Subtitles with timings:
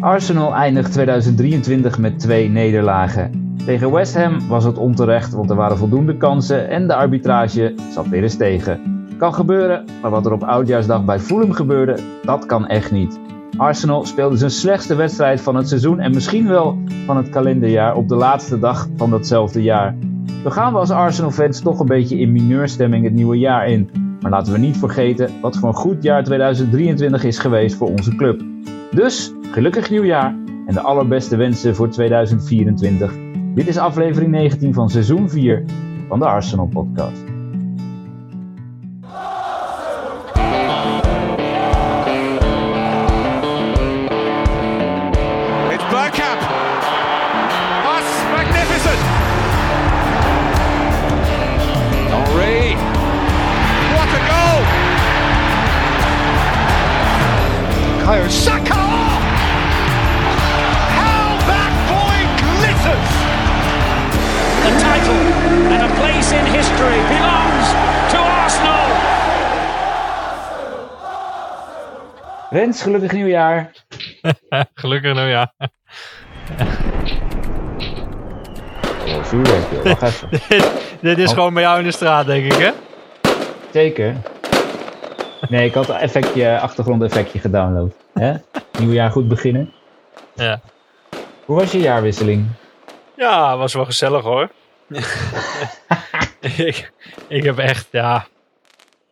[0.00, 3.54] Arsenal eindigt 2023 met twee nederlagen.
[3.64, 8.08] Tegen West Ham was het onterecht, want er waren voldoende kansen en de arbitrage zat
[8.08, 8.80] weer eens tegen.
[9.18, 13.20] Kan gebeuren, maar wat er op Oudjaarsdag bij Fulham gebeurde, dat kan echt niet.
[13.56, 18.08] Arsenal speelde zijn slechtste wedstrijd van het seizoen en misschien wel van het kalenderjaar op
[18.08, 19.94] de laatste dag van datzelfde jaar.
[20.42, 23.90] We gaan we als Arsenal-fans toch een beetje in mineurstemming het nieuwe jaar in.
[24.20, 28.16] Maar laten we niet vergeten wat voor een goed jaar 2023 is geweest voor onze
[28.16, 28.42] club.
[28.90, 30.34] Dus gelukkig nieuwjaar
[30.66, 33.14] en de allerbeste wensen voor 2024.
[33.54, 35.64] Dit is aflevering 19 van seizoen 4
[36.08, 37.35] van de Arsenal Podcast.
[58.06, 58.78] Kayo Saka.
[60.94, 63.12] How that boy glitters.
[64.62, 65.22] The title
[65.74, 67.66] and a place in history belongs
[68.14, 68.86] to Arsenal.
[72.50, 73.70] Rens, gelukkig nieuwjaar.
[74.82, 75.52] Gelukkig nou ja.
[79.06, 79.82] Oh, vuurwerk, joh.
[79.82, 80.62] Wacht even.
[81.06, 81.34] Dit is Oh.
[81.34, 82.70] gewoon bij jou in de straat, denk ik, hè?
[83.72, 84.14] Zeker.
[85.48, 87.92] Nee, ik had een effectje, achtergrondeffectje gedownload.
[88.12, 88.34] Hè?
[88.78, 89.72] Nieuwjaar goed beginnen.
[90.34, 90.60] Ja.
[91.44, 92.46] Hoe was je jaarwisseling?
[93.16, 94.50] Ja, was wel gezellig hoor.
[96.40, 96.92] ik,
[97.28, 98.26] ik heb echt, ja.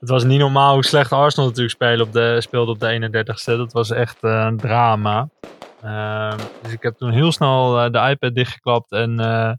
[0.00, 3.44] Het was niet normaal hoe slecht Arsenal natuurlijk spelen op de, speelde op de 31ste.
[3.44, 5.28] Dat was echt eh, een drama.
[5.82, 9.52] Ehm, dus ik heb toen heel snel eh, de iPad dichtgeklapt en eh,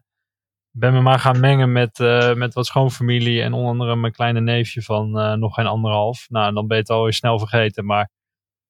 [0.77, 4.41] ben me maar gaan mengen met, eh, met wat schoonfamilie en onder andere mijn kleine
[4.41, 6.29] neefje van eh, nog geen anderhalf.
[6.29, 8.09] Nou, dan ben je het alweer snel vergeten, maar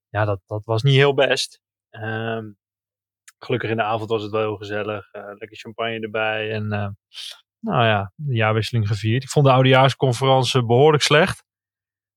[0.09, 1.61] ja, dat, dat was niet heel best.
[1.89, 2.52] Ehm,
[3.39, 5.11] gelukkig in de avond was het wel heel gezellig.
[5.11, 6.67] eh, lekker champagne erbij en
[7.59, 9.23] nou ja, de jaarwisseling gevierd.
[9.23, 11.43] Ik vond de oudejaarsconferentie behoorlijk slecht.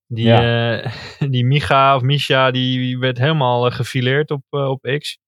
[0.06, 0.37] Die,
[1.34, 5.19] die Micha of Misha, die werd helemaal gefileerd op, op X.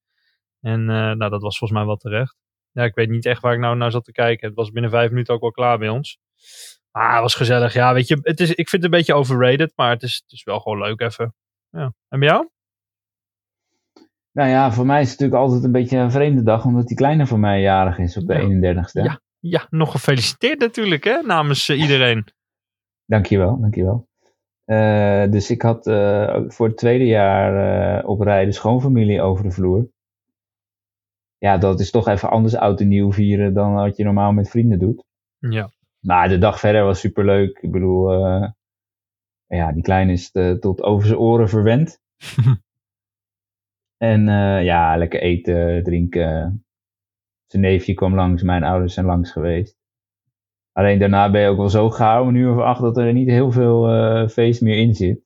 [0.61, 2.37] En nou, dat was volgens mij wel terecht.
[2.81, 4.47] Ja, ik weet niet echt waar ik nou naar zat te kijken.
[4.47, 6.19] Het was binnen vijf minuten ook wel klaar bij ons.
[6.91, 7.73] Maar het was gezellig.
[7.73, 10.33] Ja, weet je, het is, ik vind het een beetje overrated, maar het is, het
[10.33, 11.35] is wel gewoon leuk even.
[11.71, 11.93] Ja.
[12.09, 12.49] En bij jou?
[14.33, 16.97] Nou ja, voor mij is het natuurlijk altijd een beetje een vreemde dag, omdat die
[16.97, 18.75] kleine van mij jarig is op de Ja.
[18.75, 19.03] 31ste.
[19.03, 19.21] Ja.
[19.39, 22.27] Ja, nog gefeliciteerd natuurlijk, hè, namens eh, iedereen.
[23.05, 24.09] Dankjewel, dankjewel.
[24.65, 29.51] Eh dus ik had eh, voor het tweede jaar op rij de schoonfamilie over de
[29.51, 29.89] vloer.
[31.41, 34.51] Ja, dat is toch even anders oud en nieuw vieren dan wat je normaal met
[34.51, 35.05] vrienden doet.
[35.39, 35.71] Ja.
[36.01, 37.59] Maar de dag verder was superleuk.
[37.59, 38.51] Ik bedoel, eh,
[39.47, 42.01] ja, die kleine is eh, tot over zijn oren verwend.
[44.11, 46.65] en eh, ja, lekker eten, drinken.
[47.47, 49.81] Zijn neefje kwam langs, mijn ouders zijn langs geweest.
[50.73, 53.29] Alleen daarna ben je ook wel zo gauw, een uur of acht, dat er niet
[53.29, 55.21] heel veel eh, feest meer in zit.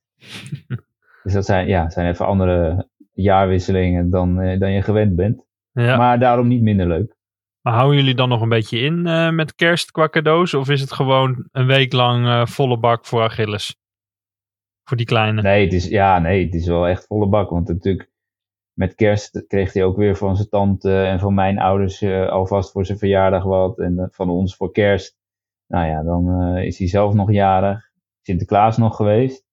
[1.22, 5.44] dus dat zijn, ja, zijn even andere jaarwisselingen dan, eh, dan je gewend bent.
[5.82, 5.96] Ja.
[5.96, 7.16] Maar daarom niet minder leuk.
[7.64, 10.54] Maar houden jullie dan nog een beetje in eh, met kerst qua cadeaus?
[10.54, 13.76] Of is het gewoon een week lang eh, volle bak voor Achilles?
[14.88, 15.42] Voor die kleine.
[15.42, 17.50] Nee, het is, ja, nee, het is wel echt volle bak.
[17.50, 18.10] Want natuurlijk,
[18.78, 22.72] met kerst kreeg hij ook weer van zijn tante en van mijn ouders eh, alvast
[22.72, 23.78] voor zijn verjaardag wat.
[23.78, 25.16] En van ons voor kerst.
[25.66, 27.90] Nou ja, dan is hij zelf nog jarig.
[28.22, 29.44] Sinterklaas nog geweest.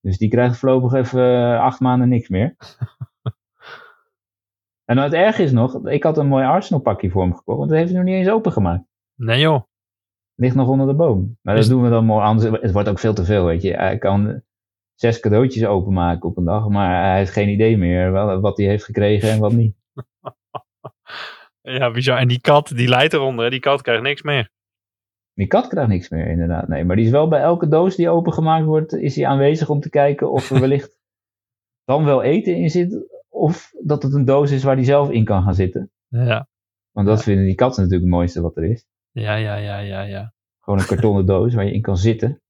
[0.00, 2.56] Dus die krijgt voorlopig even acht maanden niks meer.
[4.92, 7.58] en nou, het erg is nog, ik had een mooi Arsenal pakje voor hem gekocht.
[7.58, 8.84] Want dat heeft hij nog niet eens opengemaakt.
[9.14, 9.62] Nee joh.
[10.34, 11.38] Ligt nog onder de boom.
[11.42, 12.60] Maar dat doen we dan mooi anders.
[12.60, 13.72] Het wordt ook veel te veel, weet je.
[13.74, 14.42] Hij kan
[14.94, 18.10] zes cadeautjes openmaken op een dag, maar hij heeft geen idee meer
[18.40, 19.76] wat hij heeft gekregen en wat niet.
[21.60, 22.18] Ja, bizar.
[22.18, 23.44] En die kat, die leidt eronder.
[23.44, 23.50] hè.
[23.50, 24.50] Die kat krijgt niks meer.
[25.34, 26.68] Die kat krijgt niks meer, inderdaad.
[26.68, 29.80] Nee, maar die is wel bij elke doos die opengemaakt wordt, is hij aanwezig om
[29.80, 30.98] te kijken of er wellicht
[31.84, 35.24] dan wel eten in zit, of dat het een doos is waar hij zelf in
[35.24, 35.90] kan gaan zitten.
[36.08, 36.48] Ja.
[36.90, 38.86] Want dat vinden die katten natuurlijk het mooiste wat er is.
[39.10, 40.34] Ja, ja, ja, ja, ja.
[40.60, 42.42] Gewoon een kartonnen doos waar je in kan zitten.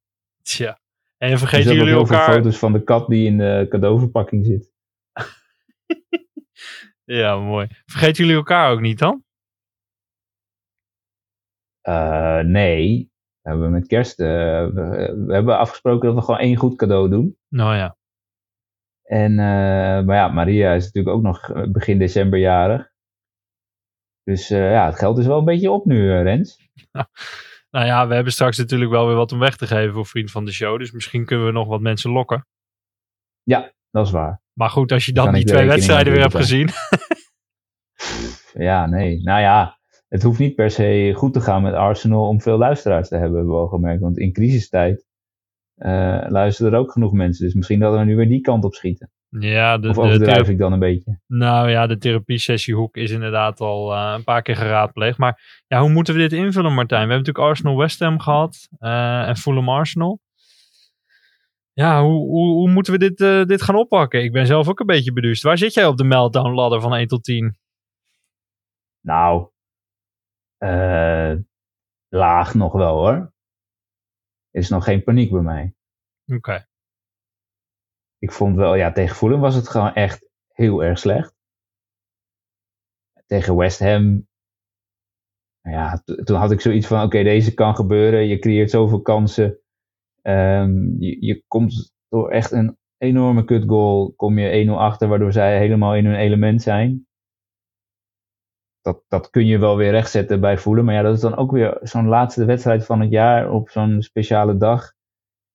[0.42, 0.80] Tja.
[1.18, 2.34] En Er vergeten zijn ook jullie heel veel elkaar...
[2.34, 4.70] foto's van de kat die in de cadeauverpakking zit.
[7.04, 7.66] Ja, mooi.
[7.86, 9.24] Vergeten jullie elkaar ook niet dan?
[11.80, 14.26] Eh, nee, we hebben met kerst, eh,
[14.66, 17.38] we, we hebben afgesproken dat we gewoon één goed cadeau doen.
[17.48, 17.96] Nou ja.
[19.12, 22.90] En, eh, maar ja, Maria is natuurlijk ook nog eh, begin december jarig.
[24.22, 26.58] Dus eh, ja, het geld is wel een beetje op nu, Rens.
[27.70, 30.30] Nou ja, we hebben straks natuurlijk wel weer wat om weg te geven voor vriend
[30.30, 30.78] van de show.
[30.78, 32.46] Dus misschien kunnen we nog wat mensen lokken.
[33.90, 34.42] Dat is waar.
[34.52, 36.68] Maar goed, als je Dan dan die twee wedstrijden weer hebt gezien.
[38.52, 39.22] Ja, nee.
[39.22, 39.78] Nou ja,
[40.08, 43.36] het hoeft niet per se goed te gaan met Arsenal om veel luisteraars te hebben,
[43.36, 44.00] hebben we al gemerkt.
[44.00, 45.04] Want in crisistijd
[46.28, 47.44] luisteren er ook genoeg mensen.
[47.44, 49.10] Dus misschien dat we nu weer die kant op schieten.
[49.38, 51.20] Ja, de, Of overdrijf ik dan een beetje?
[51.26, 55.18] nou ja, de therapiesessiehoek is inderdaad al eh, een paar keer geraadpleegd.
[55.18, 57.06] Maar ja, hoe moeten we dit invullen, Martijn?
[57.06, 60.20] We hebben natuurlijk Arsenal-West Ham gehad eh, en Fulham-Arsenal.
[61.72, 64.22] Ja, hoe, hoe, hoe moeten we dit, eh, dit gaan oppakken?
[64.22, 65.42] Ik ben zelf ook een beetje beduust.
[65.42, 67.56] Waar zit jij op de meltdown ladder van 1 tot 10?
[69.00, 69.48] Nou,
[70.58, 71.32] eh,
[72.08, 73.31] laag nog wel hoor.
[74.52, 75.74] Er is nog geen paniek bij mij.
[76.26, 76.66] Oké.
[78.18, 81.34] Ik vond wel, ja, tegen Fulham was het gewoon echt heel erg slecht.
[83.26, 84.28] Tegen West Ham,
[85.62, 88.26] nou ja, toen had ik zoiets van, oké, deze kan gebeuren.
[88.26, 89.58] Je creëert zoveel kansen.
[90.22, 95.32] Ehm, je, je komt door echt een enorme kut goal, kom je 1-0 achter, waardoor
[95.32, 97.06] zij helemaal in hun element zijn.
[98.82, 100.84] Dat, dat kun je wel weer rechtzetten bij Fulham.
[100.84, 104.02] Maar ja, dat is dan ook weer zo'n laatste wedstrijd van het jaar op zo'n
[104.02, 104.92] speciale dag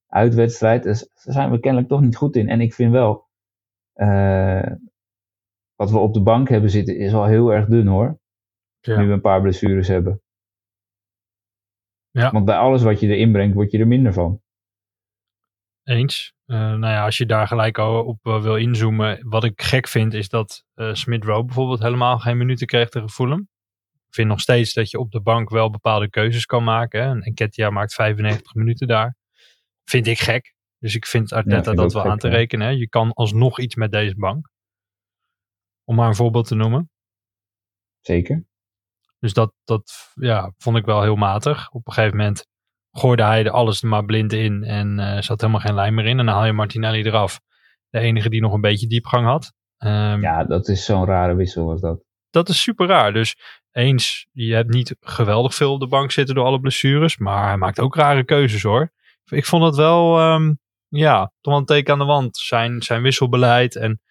[0.07, 0.83] uitwedstrijd.
[0.83, 2.49] Dus daar zijn we kennelijk toch niet goed in.
[2.49, 3.27] En ik vind wel,
[3.93, 4.71] eh,
[5.75, 8.19] wat we op de bank hebben zitten, is al heel erg dun hoor.
[8.79, 8.99] Ja.
[8.99, 10.21] Nu we een paar blessures hebben.
[12.09, 12.31] Ja.
[12.31, 14.41] Want bij alles wat je erin brengt, word je er minder van.
[15.83, 16.36] Eens.
[16.47, 19.29] Eh, nou ja, als je daar gelijk op eh, wil inzoomen.
[19.29, 23.09] Wat ik gek vind is dat eh Smith Rowe bijvoorbeeld helemaal geen minuten kreeg tegen
[23.09, 23.49] Fulham.
[24.07, 27.01] Ik vind nog steeds dat je op de bank wel bepaalde keuzes kan maken.
[27.01, 27.09] Hè.
[27.09, 29.15] En Enketia maakt 95 minuten daar.
[29.83, 30.55] Vind ik gek.
[30.79, 32.67] Dus ik vind Arteta Ja, vind ik dat wel gek, aan te rekenen.
[32.67, 32.73] Hè.
[32.73, 34.49] Je kan alsnog iets met deze bank.
[35.83, 36.89] Om maar een voorbeeld te noemen.
[38.01, 38.45] Zeker.
[39.19, 41.69] Dus dat, dat ja, vond ik wel heel matig.
[41.71, 42.47] Op een gegeven moment
[42.97, 46.19] gooide hij alles er maar blind in en eh zat helemaal geen lijn meer in.
[46.19, 47.39] En dan haal je Martinelli eraf.
[47.89, 49.53] De enige die nog een beetje diepgang had.
[49.77, 52.03] Ehm, Ja, dat is zo'n rare wissel was dat.
[52.29, 53.13] Dat is super raar.
[53.13, 53.35] Dus
[53.71, 57.17] eens, je hebt niet geweldig veel op de bank zitten door alle blessures.
[57.17, 58.91] Maar hij maakt ook rare keuzes hoor.
[59.29, 60.53] Ik vond het wel, ehm,
[60.87, 62.37] ja, toch wel een teken aan de wand.
[62.37, 64.01] Zijn, zijn wisselbeleid en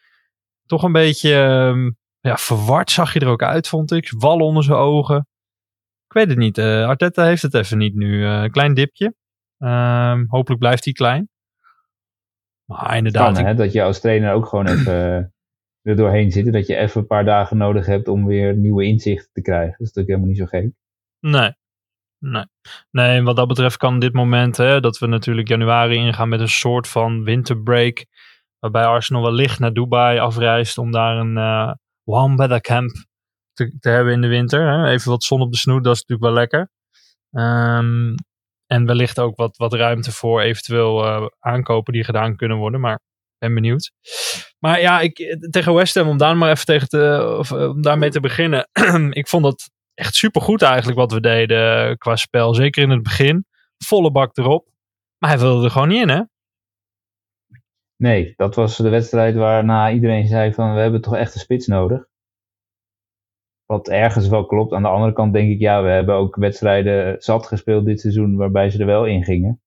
[0.66, 1.90] toch een beetje ehm,
[2.20, 4.12] ja, verward zag je er ook uit, vond ik.
[4.18, 5.28] Wal onder zijn ogen.
[6.16, 6.58] Ik weet het niet.
[6.58, 8.24] eh, Arteta heeft het even niet nu.
[8.24, 9.14] Eh, Een klein dipje.
[9.58, 11.28] Ehm, hopelijk blijft hij klein.
[12.64, 16.30] Maar inderdaad, Kan, ik- hè, dat je als trainer ook gewoon even eh, er doorheen
[16.30, 16.52] zit.
[16.52, 19.70] Dat je even een paar dagen nodig hebt om weer nieuwe inzichten te krijgen.
[19.78, 20.70] Dat is natuurlijk helemaal niet zo gek.
[21.20, 21.54] Nee.
[22.18, 22.44] Nee.
[22.90, 26.48] Nee, wat dat betreft kan dit moment, hè, dat we natuurlijk januari ingaan met een
[26.48, 28.06] soort van winterbreak.
[28.58, 31.34] Waarbij Arsenal wellicht naar Dubai afreist om daar een
[32.02, 32.90] warm weather camp
[33.56, 34.68] te, hebben in de winter.
[34.68, 34.90] Hè.
[34.90, 36.70] Even wat zon op de snoet, dat is natuurlijk wel lekker.
[37.30, 38.14] Ehm,
[38.66, 42.80] en wellicht ook wat, wat ruimte voor eventueel eh, aankopen die gedaan kunnen worden.
[42.80, 43.00] Maar
[43.38, 43.92] ben benieuwd.
[44.58, 47.82] Maar ja, ik, tegen West Ham, om daar maar even tegen te, of, eh, om
[47.82, 48.68] daarmee te beginnen.
[49.20, 52.54] ik vond dat echt supergoed eigenlijk wat we deden eh, qua spel.
[52.54, 53.44] Zeker in het begin.
[53.84, 54.68] Volle bak erop.
[55.18, 56.22] Maar hij wilde er gewoon niet in, hè?
[57.96, 61.66] Nee, dat was de wedstrijd waarna iedereen zei van we hebben toch echt een spits
[61.66, 62.06] nodig.
[63.66, 64.72] Wat ergens wel klopt.
[64.72, 68.36] Aan de andere kant denk ik, ja, we hebben ook wedstrijden zat gespeeld dit seizoen
[68.36, 69.60] waarbij ze er wel in gingen.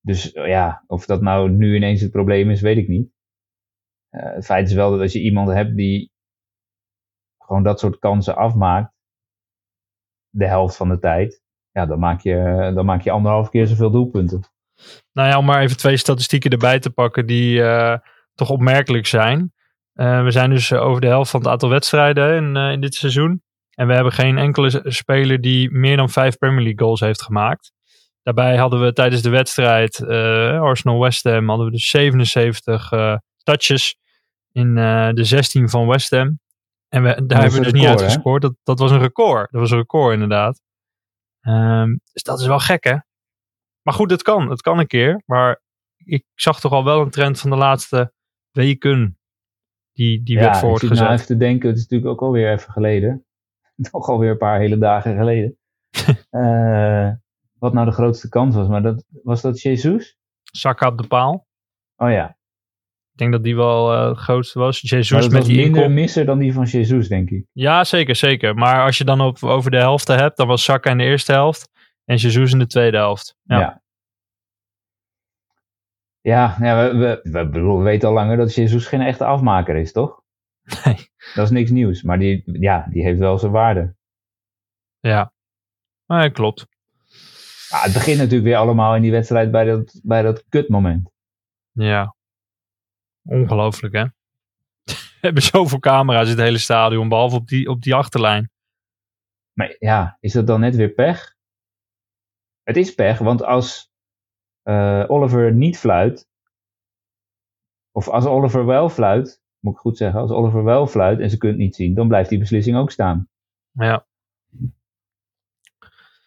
[0.00, 3.10] Dus ja, of dat nou nu ineens het probleem is, weet ik niet.
[4.08, 6.12] Eh, het feit is wel dat als je iemand hebt die
[7.38, 8.94] gewoon dat soort kansen afmaakt,
[10.28, 13.90] de helft van de tijd, ja, dan maak je, dan maak je anderhalf keer zoveel
[13.90, 14.40] doelpunten.
[15.12, 17.98] Nou ja, om maar even twee statistieken erbij te pakken die eh,
[18.34, 19.52] toch opmerkelijk zijn.
[19.92, 22.80] Eh, we zijn dus eh, over de helft van het aantal wedstrijden in, eh, in
[22.80, 23.42] dit seizoen.
[23.74, 27.72] En we hebben geen enkele speler die meer dan vijf Premier League goals heeft gemaakt.
[28.22, 33.96] Daarbij hadden we tijdens de wedstrijd eh, Arsenal-West Ham hadden we dus 77 eh, touches
[34.52, 34.74] in
[35.14, 36.40] de 16 van West Ham.
[36.88, 38.42] En we, daar hebben we dus niet record, uitgescoord.
[38.42, 39.50] Dat, dat was een record.
[39.50, 40.60] Dat was een record inderdaad.
[41.40, 42.96] Ehm, dus dat is wel gek hè.
[43.82, 44.50] Maar goed, het kan.
[44.50, 45.22] Het kan een keer.
[45.26, 45.60] Maar
[45.96, 48.12] ik zag toch al wel een trend van de laatste
[48.50, 49.18] weken.
[49.92, 51.10] Die, die werd ik zit nou voortgezet.
[51.10, 53.24] even te denken, het is natuurlijk ook alweer even geleden.
[53.90, 55.56] Toch alweer een paar hele dagen geleden.
[56.30, 57.10] Eh,
[57.58, 60.16] wat nou de grootste kans was, maar dat, was dat Jesus?
[60.42, 61.46] Saka op de paal.
[61.96, 62.28] Oh ja,
[63.12, 64.82] Ik denk dat die wel eh, het grootste was.
[64.82, 65.94] maar dat met was die minder inkom.
[65.94, 67.44] misser dan die van Jesus, denk ik.
[67.52, 68.54] Ja, zeker, zeker.
[68.54, 71.32] Maar als je dan op, over de helft hebt, dan was Saka in de eerste
[71.32, 71.70] helft.
[72.04, 73.36] En Jesus in de tweede helft.
[73.42, 73.58] Ja.
[73.58, 73.81] Ja.
[76.22, 79.76] Ja, ja we, we, we, bedoel, we weten al langer dat Jesus geen echte afmaker
[79.76, 80.22] is, toch?
[80.84, 81.10] Nee.
[81.34, 83.94] Dat is niks nieuws, maar die, ja, die heeft wel zijn waarde.
[85.00, 85.32] Ja.
[86.06, 86.66] Nee, klopt.
[87.70, 91.10] Ah, het begint natuurlijk weer allemaal in die wedstrijd bij dat, bij dat kutmoment.
[91.72, 92.14] Ja.
[93.22, 94.04] ongelooflijk hè.
[94.84, 98.50] We hebben zoveel camera's in het hele stadion, behalve op die, op die achterlijn.
[99.52, 101.36] Maar ja, is dat dan net weer pech?
[102.62, 103.91] Het is pech, want als
[104.62, 106.28] eh, Oliver niet fluit,
[107.90, 111.46] of als Oliver wel fluit, moet ik goed zeggen, als Oliver wel fluit en ze
[111.46, 113.28] het niet zien, dan blijft die beslissing ook staan.
[113.72, 114.06] Ja,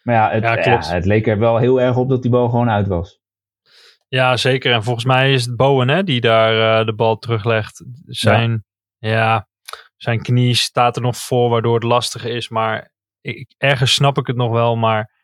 [0.04, 2.50] Maar ja, het, Ja, ja, het leek er wel heel erg op dat die bal
[2.50, 3.20] gewoon uit was.
[4.08, 4.74] ja zeker.
[4.74, 7.86] En volgens mij is het Bowen hè, die daar eh, de bal teruglegt.
[8.06, 8.66] Zijn,
[8.98, 9.48] ja.
[9.98, 12.50] zijn knie staat er nog voor, waardoor het lastig is.
[12.50, 14.76] Maar ik, ergens snap ik het nog wel.
[14.76, 15.15] Maar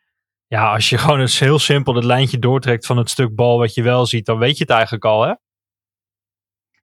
[0.52, 3.74] ja, als je gewoon eens heel simpel het lijntje doortrekt van het stuk bal wat
[3.74, 5.34] je wel ziet, dan weet je het eigenlijk al hè.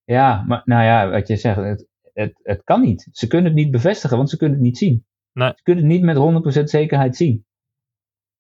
[0.05, 3.09] Ja, maar nou ja, wat je zegt, het, het, het kan niet.
[3.13, 5.07] Ze kunnen het niet bevestigen, want ze kunnen het niet zien.
[5.33, 5.53] Nee.
[5.57, 7.47] Ze kunnen het niet met 100% zekerheid zien.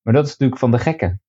[0.02, 1.22] Maar dat is natuurlijk van de gekken.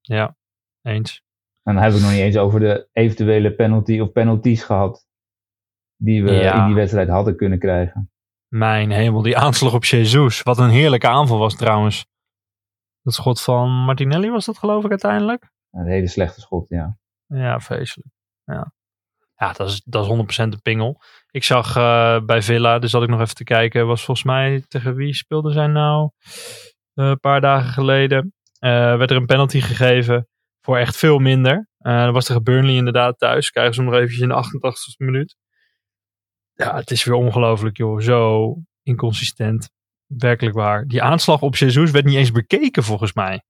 [0.00, 0.36] Ja,
[0.82, 1.22] eens.
[1.62, 5.06] En dan hebben we het nog niet eens over de eventuele penalty of penalties gehad.
[5.96, 6.60] Die we Ja.
[6.60, 8.10] in die wedstrijd hadden kunnen krijgen.
[8.48, 10.42] Mijn hemel, die aanslag op Jesus.
[10.42, 12.06] Wat een heerlijke aanval was trouwens.
[13.02, 15.50] Dat schot van Martinelli was dat geloof ik uiteindelijk.
[15.70, 16.98] Een hele slechte schot, ja.
[17.26, 18.08] Ja, vreselijk.
[18.44, 18.72] Ja,
[19.34, 21.00] ja dat, is, dat is 100% een pingel.
[21.30, 24.64] Ik zag eh, bij Villa, dus zat ik nog even te kijken, was volgens mij
[24.68, 26.10] tegen wie speelde zij nou?
[26.94, 28.34] Eh, een paar dagen geleden.
[28.58, 30.28] eh, werd er een penalty gegeven
[30.60, 31.68] voor echt veel minder.
[31.78, 33.50] Dat was tegen Burnley inderdaad thuis.
[33.50, 35.36] Krijgen ze hem nog eventjes in de 88 e minuut.
[36.52, 38.00] Ja, het is weer ongelooflijk joh.
[38.00, 39.70] Zo inconsistent.
[40.18, 40.86] Werkelijk waar.
[40.86, 43.42] Die aanslag op Jesus werd niet eens bekeken volgens mij.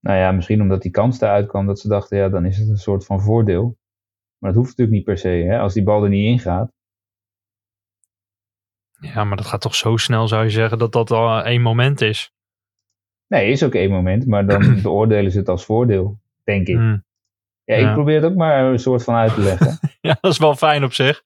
[0.00, 2.68] Nou ja, misschien omdat die kans eruit kwam dat ze dachten, ja, dan is het
[2.68, 3.78] een soort van voordeel.
[4.38, 5.58] Maar dat hoeft natuurlijk niet per se, hè.
[5.58, 6.72] Als die bal er niet in gaat.
[9.00, 12.00] Ja, maar dat gaat toch zo snel zou je zeggen dat dat al één moment
[12.00, 12.32] is.
[13.26, 16.76] Nee, is ook één moment, maar dan beoordelen ze het als voordeel, denk ik.
[16.76, 17.04] Hmm.
[17.64, 19.78] Ja, ik probeer het ook maar een soort van uit te leggen.
[20.00, 21.22] Ja, dat is wel fijn op zich.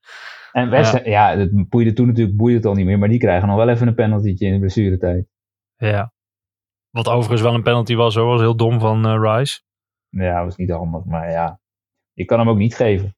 [0.57, 3.19] En West Ham, ja, het boeide toen natuurlijk boeide het al niet meer, maar die
[3.19, 5.29] krijgen nog wel even een penaltytje in de blessuretijd.
[5.77, 6.13] Ja.
[6.91, 8.27] Wat overigens wel een penalty was hoor.
[8.27, 9.61] Was heel dom van eh, Rice.
[10.09, 11.61] Ja, was niet handig, maar ja,
[12.13, 13.17] je kan hem ook niet geven.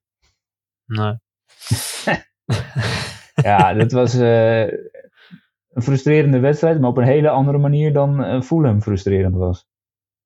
[0.85, 1.17] Nee.
[3.41, 4.61] Ja, dat was eh,
[5.69, 9.67] een frustrerende wedstrijd, maar op een hele andere manier dan eh, Fulham frustrerend was.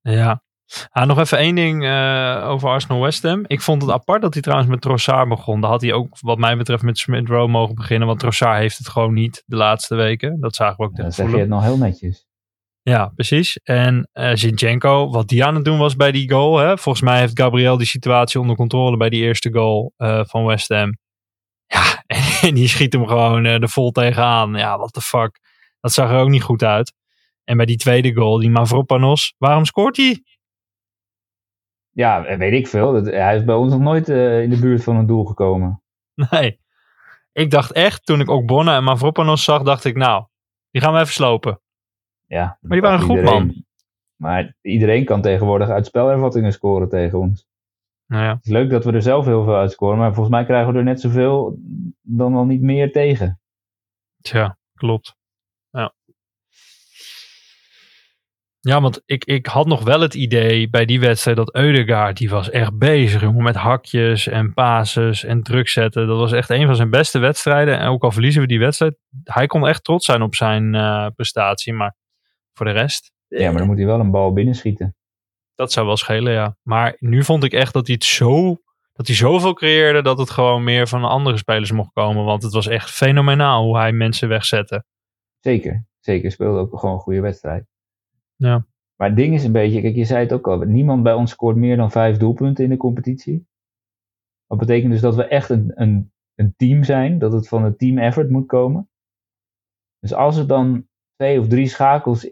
[0.01, 0.43] Ja.
[0.89, 3.43] Ah, nog even één ding eh, over Arsenal West Ham.
[3.48, 5.62] Ik vond het apart dat hij trouwens met Trossard begon.
[5.62, 8.08] Daar had hij ook wat mij betreft met Smith Rowe mogen beginnen.
[8.08, 10.39] Want Trossard heeft het gewoon niet de laatste weken.
[10.39, 12.25] Dat zagen we ook Dan tegen zeg je het nog heel netjes.
[12.82, 13.58] Ja, precies.
[13.58, 16.58] En eh Zinchenko, wat die aan het doen was bij die goal.
[16.58, 16.77] Hè?
[16.77, 20.70] Volgens mij heeft Gabriel die situatie onder controle bij die eerste goal eh, van West
[20.70, 20.98] Ham.
[21.65, 22.03] Ja,
[22.48, 24.55] en die schiet hem gewoon eh, er vol tegenaan.
[24.55, 25.39] Ja, what the fuck.
[25.79, 26.93] Dat zag er ook niet goed uit.
[27.43, 30.24] En bij die tweede goal, die Mavropanos, waarom scoort hij?
[31.93, 32.91] Ja, weet ik veel.
[32.91, 35.81] Dat, hij is bij ons nog nooit eh, in de buurt van een doel gekomen.
[36.29, 36.62] Nee.
[37.31, 40.25] Ik dacht echt, toen ik ook Bonna en Mavropanos zag, dacht ik, nou,
[40.71, 41.62] die gaan we even slopen.
[42.27, 43.65] Ja, Maar die waren dat goed, man.
[44.15, 47.47] Maar iedereen kan tegenwoordig uit spelervattingen scoren tegen ons.
[48.07, 50.35] Nou ja, Het is leuk dat we er zelf heel veel uit scoren, maar volgens
[50.35, 51.57] mij krijgen we er net zoveel
[52.01, 53.39] dan wel niet meer tegen.
[54.21, 55.15] tja, klopt.
[55.71, 55.93] Ja.
[58.70, 62.29] Ja, want ik, ik had nog wel het idee bij die wedstrijd dat Eudegaard, die
[62.29, 66.08] was echt bezig jongen, met hakjes en passes en druk zetten.
[66.08, 67.79] Dat was echt een van zijn beste wedstrijden.
[67.79, 71.08] En ook al verliezen we die wedstrijd, hij kon echt trots zijn op zijn eh,
[71.15, 71.74] prestatie.
[71.74, 71.96] Maar
[72.53, 74.96] voor de rest, Ja, maar dan moet hij wel een bal binnenschieten.
[75.55, 76.58] Dat zou wel schelen, ja.
[76.62, 78.58] Maar nu vond ik echt dat hij het zo.
[78.93, 82.24] Dat hij zoveel creëerde dat het gewoon meer van andere spelers mocht komen.
[82.24, 84.86] Want het was echt fenomenaal hoe hij mensen wegzette.
[85.39, 86.32] Zeker, zeker.
[86.32, 87.72] Speelde ook gewoon een goede wedstrijd.
[88.43, 88.65] Ja.
[88.95, 91.31] Maar het ding is een beetje, kijk, je zei het ook al, niemand bij ons
[91.31, 93.47] scoort meer dan vijf doelpunten in de competitie.
[94.47, 97.77] Dat betekent dus dat we echt een, een, een team zijn, dat het van een
[97.77, 98.89] team effort moet komen.
[100.00, 102.29] Dus als er dan twee of drie schakels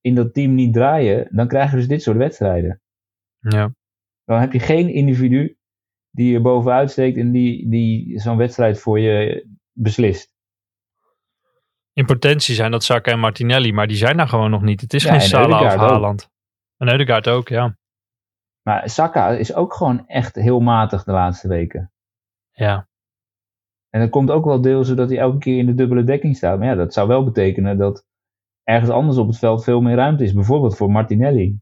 [0.00, 2.80] in dat team niet draaien, dan krijg je dus dit soort wedstrijden.
[3.38, 3.74] Ja.
[4.24, 5.56] Dan heb je geen individu
[6.10, 10.29] die er bovenuit steekt en die, die zo'n wedstrijd voor je beslist.
[11.92, 14.80] In potentie zijn dat Saka en Martinelli, maar die zijn daar gewoon nog niet.
[14.80, 15.78] Het is Ja, geen en Salah of ook.
[15.78, 16.30] Haaland.
[16.76, 17.76] En Eudegaard ook, ja.
[18.62, 21.92] Maar Saka is ook gewoon echt heel matig de laatste weken.
[22.52, 22.88] Ja,
[23.90, 26.58] En dat komt ook wel deels zodat hij elke keer in de dubbele dekking staat.
[26.58, 28.04] Maar ja, dat zou wel betekenen dat
[28.62, 30.32] ergens anders op het veld veel meer ruimte is.
[30.32, 31.58] Bijvoorbeeld voor Martinelli.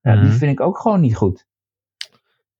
[0.00, 0.22] Ja, Mhm.
[0.22, 1.46] Die vind ik ook gewoon niet goed.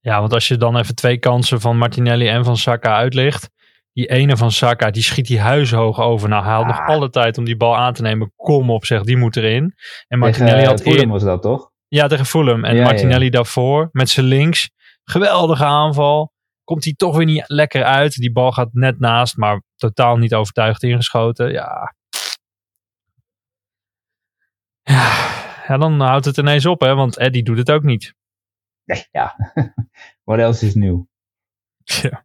[0.00, 3.50] ja, want als je dan even twee kansen van Martinelli en van Saka uitlicht.
[3.94, 6.28] Die ene van Saka, die schiet die huishoog over.
[6.28, 6.68] Nou, hij had Ah.
[6.68, 8.32] nog alle tijd om die bal aan te nemen.
[8.36, 9.74] Kom op, zeg, die moet erin.
[10.08, 11.70] En Martinelli Tegen, had Fulham was dat toch?
[11.88, 12.64] Ja, tegen Fulham.
[12.64, 14.70] En Ja, ja, Martinelli daarvoor met zijn links.
[15.04, 16.32] Geweldige aanval.
[16.64, 18.12] komt hij toch weer niet lekker uit.
[18.14, 21.52] Die bal gaat net naast, maar totaal niet overtuigd ingeschoten.
[21.52, 21.94] Ja.
[24.82, 25.12] Ja,
[25.68, 28.14] ja dan houdt het ineens op, hè, want Eddie doet het ook niet.
[28.84, 29.34] Nee, ja.
[30.24, 31.08] Wat else is nieuw?
[31.84, 32.23] Ja.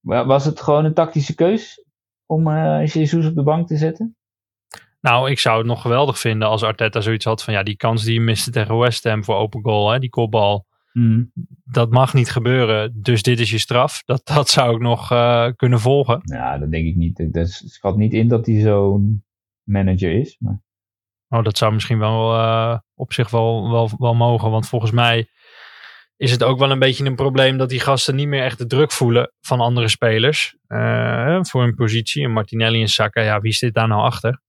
[0.00, 1.84] Wa- Was het gewoon een tactische keus
[2.26, 4.14] om eh Jesus op de bank te zetten?
[5.00, 8.04] Nou, ik zou het nog geweldig vinden als Arteta zoiets had van ja, die kans
[8.04, 10.66] die je miste tegen West Ham voor open goal, hè, die kopbal.
[11.64, 14.02] Dat mag niet gebeuren, dus dit is je straf.
[14.04, 16.20] Dat, dat zou ik nog eh, kunnen volgen.
[16.24, 17.18] Ja, dat denk ik niet.
[17.18, 19.24] Ik dat schat niet in dat hij zo'n
[19.62, 20.36] manager is.
[20.38, 20.62] Maar
[21.28, 24.50] Oh, dat zou misschien wel eh, op zich wel, wel, wel mogen.
[24.50, 25.28] Want volgens mij
[26.20, 28.66] is het ook wel een beetje een probleem dat die gasten niet meer echt de
[28.66, 30.56] druk voelen van andere spelers.
[30.66, 32.24] eh, voor hun positie.
[32.24, 34.40] En Martinelli en Saka, ja, wie zit daar nou achter?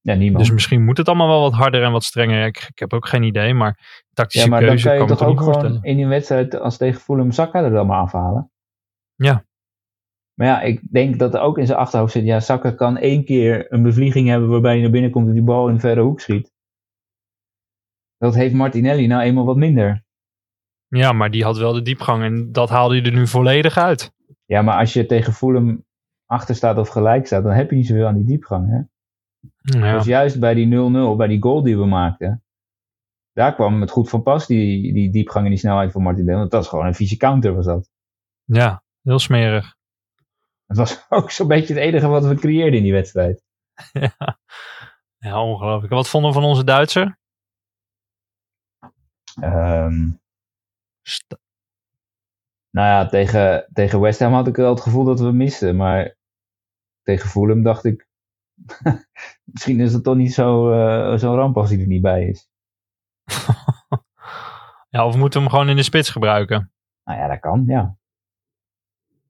[0.00, 0.44] ja, niemand.
[0.44, 2.46] Dus misschien moet het allemaal wel wat harder en wat strenger.
[2.46, 5.28] Ik, ik heb ook geen idee, maar tactische ja, maar keuze kan je kan toch
[5.28, 8.50] ook gewoon in een wedstrijd als tegen Fulham Saka er dan maar afhalen?
[9.14, 9.44] Ja.
[10.34, 13.24] Maar ja, ik denk dat er ook in zijn achterhoofd zit, ja, Saka kan één
[13.24, 16.00] keer een bevlieging hebben waarbij hij naar binnen komt en die bal in de verre
[16.00, 16.52] hoek schiet.
[18.16, 20.04] Dat heeft Martinelli nou eenmaal wat minder.
[20.90, 24.12] Ja, maar die had wel de diepgang en dat haalde hij er nu volledig uit.
[24.44, 25.84] Ja, maar als je tegen Fulham
[26.26, 28.70] achter staat of gelijk staat, dan heb je niet zoveel aan die diepgang.
[28.70, 28.80] Hè?
[29.78, 29.96] Ja.
[29.96, 32.44] Dus juist bij die 0-0, bij die goal die we maakten,
[33.32, 36.38] daar kwam het goed van pas, die, die diepgang en die snelheid van Martinelli.
[36.38, 37.90] Want dat is gewoon een vieze counter was dat.
[38.44, 39.76] ja, heel smerig.
[40.66, 43.42] Het was ook zo'n beetje het enige wat we creëerden in die wedstrijd.
[43.92, 44.38] ja.
[45.18, 45.92] ja, ongelooflijk.
[45.92, 47.18] Wat vonden we van onze Duitser?
[49.40, 50.29] Ehm, St-
[52.70, 55.76] nou ja, tegen, tegen West Ham had ik wel het gevoel dat we misten.
[55.76, 56.16] Maar
[57.02, 58.08] tegen Fulham dacht ik,
[59.52, 62.48] misschien is het toch niet zo, eh, zo'n ramp als hij er niet bij is.
[64.88, 66.72] ja, of moeten we hem gewoon in de spits gebruiken?
[67.04, 67.96] Nou ja, dat kan, ja.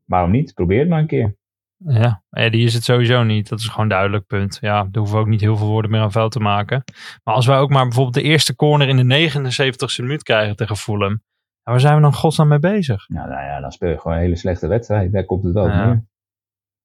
[0.04, 0.54] Waarom niet?
[0.54, 1.38] Probeer het maar een keer.
[1.86, 3.48] Ja, eh, die is het sowieso niet.
[3.48, 4.58] Dat is gewoon een duidelijk punt.
[4.60, 6.84] Ja, daar hoeven we ook niet heel veel woorden meer aan vuil te maken.
[7.24, 10.76] Maar als wij ook maar bijvoorbeeld de eerste corner in de 79ste minuut krijgen tegen
[10.76, 11.22] Fulham.
[11.62, 13.08] Ja, waar zijn we dan godsnaam mee bezig?
[13.08, 15.12] Nou, nou ja, dan speel je gewoon een hele slechte wedstrijd.
[15.12, 15.86] Daar komt het wel Ja.
[15.86, 16.04] neer.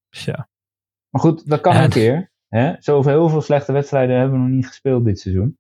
[0.10, 0.50] Tja.
[1.10, 2.32] Maar goed, dat kan Ja, een keer.
[2.48, 2.76] Hè?
[2.80, 5.58] Zoveel heel veel slechte wedstrijden hebben we nog niet gespeeld dit seizoen.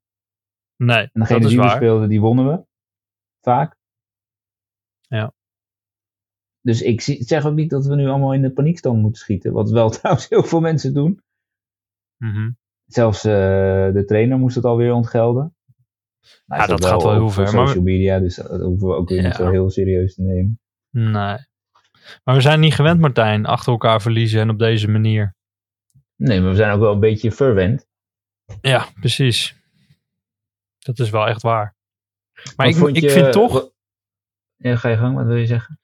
[0.75, 1.75] Nee, En degene dat is die we waar.
[1.75, 2.65] speelden, die wonnen we.
[3.41, 3.75] Vaak.
[5.01, 5.34] Ja.
[6.62, 9.54] Dus ik zeg ook niet dat we nu allemaal in de paniekstand moeten schieten.
[9.54, 11.21] Wat wel trouwens heel veel mensen doen.
[12.17, 12.51] Mhm.
[12.86, 13.32] Zelfs eh,
[13.93, 15.54] de trainer moest het alweer ontgelden.
[16.45, 19.09] Nou, Ja, dat gaat wel heel ver, social maar- media, dus dat hoeven we ook
[19.09, 20.59] weer niet zo heel serieus te nemen.
[20.89, 21.38] Nee.
[22.23, 25.35] Maar we zijn niet gewend, Martijn, achter elkaar verliezen en op deze manier.
[26.15, 27.88] Nee, maar we zijn ook wel een beetje verwend.
[28.61, 29.55] Ja, precies.
[30.79, 31.75] Dat is wel echt waar.
[32.55, 33.73] Maar Wat ik, ik je- vind toch, wat-
[34.55, 35.79] Ja, ga je gang, wat wil je zeggen?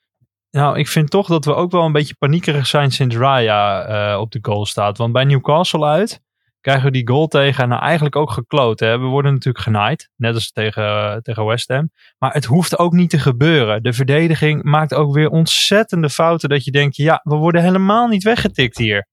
[0.49, 4.19] nou, ik vind toch dat we ook wel een beetje paniekerig zijn sinds Raya eh,
[4.19, 4.97] op de goal staat.
[4.97, 6.21] Want bij Newcastle uit
[6.61, 8.79] krijgen we die goal tegen en nou eigenlijk ook gekloot.
[8.79, 8.99] Hè?
[8.99, 11.91] We worden natuurlijk genaaid, net als tegen, tegen West Ham.
[12.17, 13.83] Maar het hoeft ook niet te gebeuren.
[13.83, 18.23] De verdediging maakt ook weer ontzettende fouten dat je denkt, ja, we worden helemaal niet
[18.23, 19.07] weggetikt hier.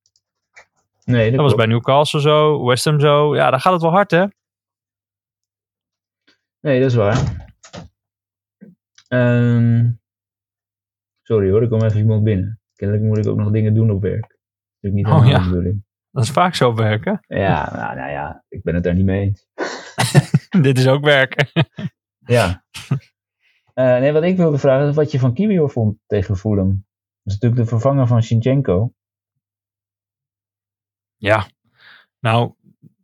[1.05, 3.37] Nee, Dat was bij Newcastle zo, West Ham zo.
[3.37, 4.25] Ja, daar gaat het wel hard, hè?
[6.61, 7.47] Nee, dat is waar.
[9.09, 9.91] Ehm,
[11.23, 12.61] sorry hoor, er komt even iemand binnen.
[12.75, 14.27] Kennelijk moet ik ook nog dingen doen op werk.
[14.81, 15.39] Dat is niet Oh, helemaal ja.
[15.39, 15.85] de bedoeling.
[16.19, 17.21] Dat is vaak zo werken.
[17.27, 19.47] Ja, nou, nou ja, ik ben het daar niet mee eens.
[20.63, 21.49] Dit is ook werken.
[22.19, 22.65] Ja.
[23.75, 26.69] Eh, nee, wat ik wilde vragen is wat je van Kiwior vond tegen Fulham.
[26.69, 26.77] Dat
[27.25, 28.93] is natuurlijk de vervanger van Shinchenko.
[31.17, 31.47] Ja,
[32.21, 32.53] nou,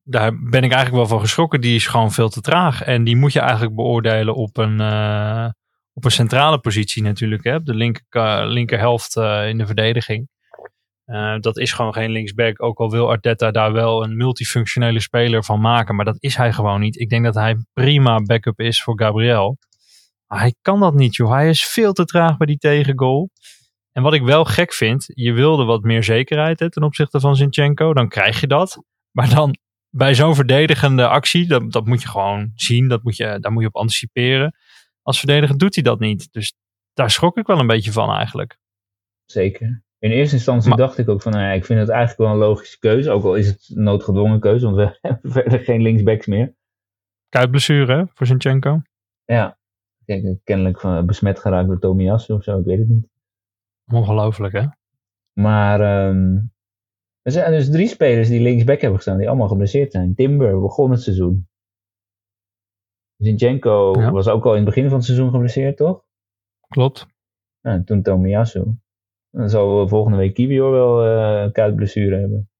[0.02, 1.60] daar ben ik eigenlijk wel van geschrokken.
[1.60, 2.82] Die is gewoon veel te traag.
[2.82, 5.48] En die moet je eigenlijk beoordelen op een, eh,
[5.92, 7.44] op een centrale positie natuurlijk.
[7.44, 7.54] Hè?
[7.54, 10.28] Op de linker, ka- linkerhelft eh, in de verdediging.
[11.04, 12.62] Eh, dat is gewoon geen linksback.
[12.62, 15.94] Ook al wil Arteta daar wel een multifunctionele speler van maken.
[15.94, 17.00] Maar dat is hij gewoon niet.
[17.00, 19.58] Ik denk dat hij prima backup is voor Gabriel.
[20.26, 21.30] Maar hij kan dat niet, joh.
[21.30, 23.30] Hij is veel te traag bij die tegengoal.
[23.92, 27.36] En wat ik wel gek vind, je wilde wat meer zekerheid hè, ten opzichte van
[27.36, 27.94] Zinchenko.
[27.94, 28.82] Dan krijg je dat.
[29.10, 29.56] Maar dan
[29.90, 32.88] bij zo'n verdedigende actie, dat, dat moet je gewoon zien.
[32.88, 34.56] Dat moet je, daar moet je op anticiperen.
[35.02, 36.32] Als verdediger doet hij dat niet.
[36.32, 36.54] Dus
[36.92, 38.58] daar schrok ik wel een beetje van eigenlijk.
[39.24, 39.82] Zeker.
[40.04, 42.30] In eerste instantie Maar- dacht ik ook van, nou ja, ik vind het eigenlijk wel
[42.30, 43.10] een logische keuze.
[43.10, 46.54] Ook al is het een noodgedwongen keuze, want we hebben verder geen linksbacks meer.
[47.28, 48.82] Kuitblessure hè, voor Zinchenko.
[49.24, 49.58] Ja.
[50.04, 53.08] Kijk, kennelijk van, besmet geraakt door Tomiyasu of zo, ik weet het niet.
[53.92, 54.66] Ongelooflijk hè.
[55.32, 56.36] Maar ehm,
[57.22, 60.14] er zijn dus drie spelers die linksback hebben gestaan, die allemaal geblesseerd zijn.
[60.14, 61.48] Timber begon het seizoen.
[63.16, 64.10] Zinchenko Ja.
[64.10, 66.04] was ook al in het begin van het seizoen geblesseerd, toch?
[66.68, 67.06] Klopt.
[67.60, 68.64] Nou, toen Tomiyasu.
[69.34, 72.50] Dan eh, volgende week Kiwior wel een kuitblessure hebben.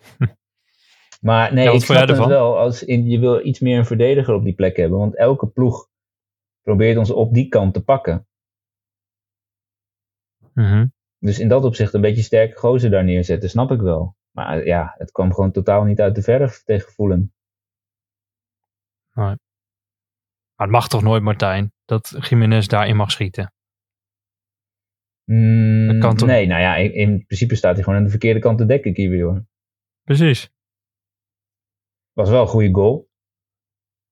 [1.28, 2.58] maar nee, Ja, ik snap het wel.
[2.58, 4.98] Als in, je wil iets meer een verdediger op die plek hebben.
[4.98, 5.88] Want elke ploeg
[6.62, 8.26] probeert ons op die kant te pakken.
[10.54, 10.86] Mhm.
[11.18, 14.16] Dus in dat opzicht een beetje sterke gozer daar neerzetten, snap ik wel.
[14.30, 17.32] Maar ja, het kwam gewoon totaal niet uit de verf tegen Fulham.
[20.54, 23.52] Maar het mag toch nooit, Martijn, dat Jiménez daarin mag schieten.
[25.30, 28.10] Mm, Dat kan toch- Nee, nou ja, in, in principe staat hij gewoon aan de
[28.10, 29.44] verkeerde kant te dekken, Kiwi hoor.
[30.04, 30.50] Precies.
[32.12, 33.08] Was wel een goede goal.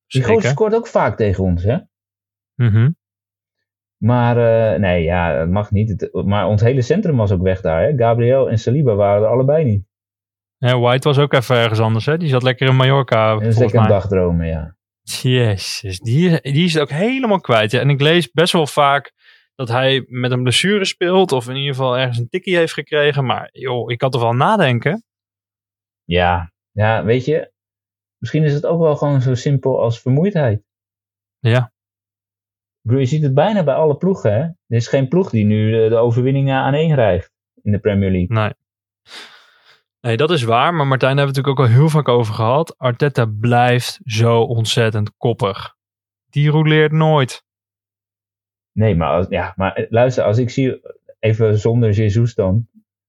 [0.06, 0.42] Die Zeker.
[0.42, 1.76] scoort ook vaak tegen ons, hè?
[2.54, 2.90] Mhm.
[3.96, 4.36] Maar
[4.72, 5.88] eh, nee, ja, dat mag niet.
[5.88, 7.96] Het- maar ons hele centrum was ook weg daar, hè?
[7.96, 9.84] Gabriel en Saliba waren er allebei niet.
[10.58, 12.16] White was ook even ergens anders, hè?
[12.16, 14.76] Die zat lekker in Mallorca, En dat is een dagdromen, ja.
[15.02, 17.70] Jezus, die, die is het ook helemaal kwijt.
[17.70, 17.80] Ja.
[17.80, 19.12] En ik lees best wel vaak
[19.56, 21.32] dat hij met een blessure speelt.
[21.32, 23.24] Of in ieder geval ergens een tikkie heeft gekregen.
[23.24, 25.04] Maar joh, ik kan toch wel nadenken.
[26.04, 27.52] Ja, ja, weet je,
[28.18, 30.62] misschien is het ook wel gewoon zo simpel als vermoeidheid.
[31.38, 31.72] Ja.
[32.80, 34.40] Bedoel, je ziet het bijna bij alle ploegen, hè?
[34.40, 38.10] Er is geen ploeg die nu de, de overwinningen aan één rijgt in de Premier
[38.10, 38.36] League.
[38.36, 38.52] Nee.
[40.00, 40.74] Nee, dat is waar.
[40.74, 42.78] Maar Martijn hebben we natuurlijk ook al heel vaak over gehad.
[42.78, 45.74] Arteta blijft zo ontzettend koppig.
[46.30, 47.44] Die roleert nooit.
[48.76, 50.80] Nee, maar, als, ja, maar eh, luister, als ik zie,
[51.18, 52.68] even zonder Jesus dan,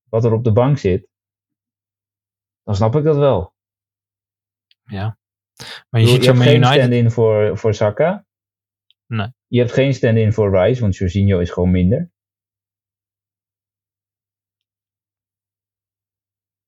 [0.10, 1.08] wat er op de bank zit,
[2.64, 3.54] dan snap ik dat wel.
[4.84, 5.18] Ja.
[5.90, 6.74] Maar Je, je ziet je hebt geen United.
[6.74, 8.26] stand-in voor, voor Saka.
[9.06, 9.28] Nee.
[9.48, 12.12] Je hebt geen stand-in voor Rice, want Jorginho is gewoon minder.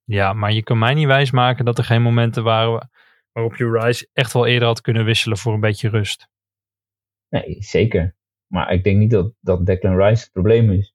[0.04, 2.90] Ja, maar je kan mij niet wijsmaken dat er geen momenten waren
[3.32, 6.28] waarop je Rice echt wel eerder had kunnen wisselen voor een beetje rust.
[7.28, 8.16] Nee, zeker.
[8.52, 10.94] Maar ik denk niet dat, dat Declan Rice het probleem is.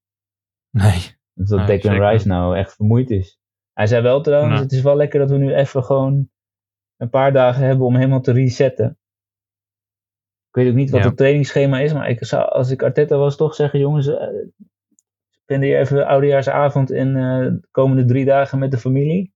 [0.69, 1.15] Nee.
[1.33, 3.39] Dus dat Nee, Declan zeker Rice nou echt vermoeid is.
[3.73, 4.61] Hij zei wel trouwens, Nee.
[4.63, 6.29] het is wel lekker dat we nu even gewoon
[6.97, 8.97] een paar dagen hebben om helemaal te resetten.
[10.49, 11.07] Ik weet ook niet wat Ja.
[11.07, 14.23] het trainingsschema is, maar ik zou, als ik Arteta was toch zeggen, jongens, uh,
[15.29, 19.33] spendeer even oudejaarsavond en eh, de komende drie dagen met de familie.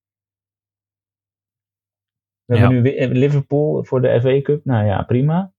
[2.46, 2.60] We Ja.
[2.62, 4.66] hebben nu wi- Liverpool voor de FA Cup.
[4.66, 5.54] Nou ja, prima.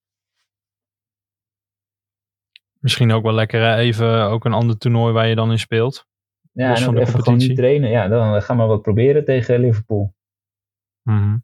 [2.81, 6.07] Misschien ook wel lekker hè, even ook een ander toernooi waar je dan in speelt.
[6.53, 7.91] Ja, Los en van de even gewoon niet trainen.
[7.91, 10.15] Ja, dan gaan we wat proberen tegen Liverpool.
[11.03, 11.37] Mhm.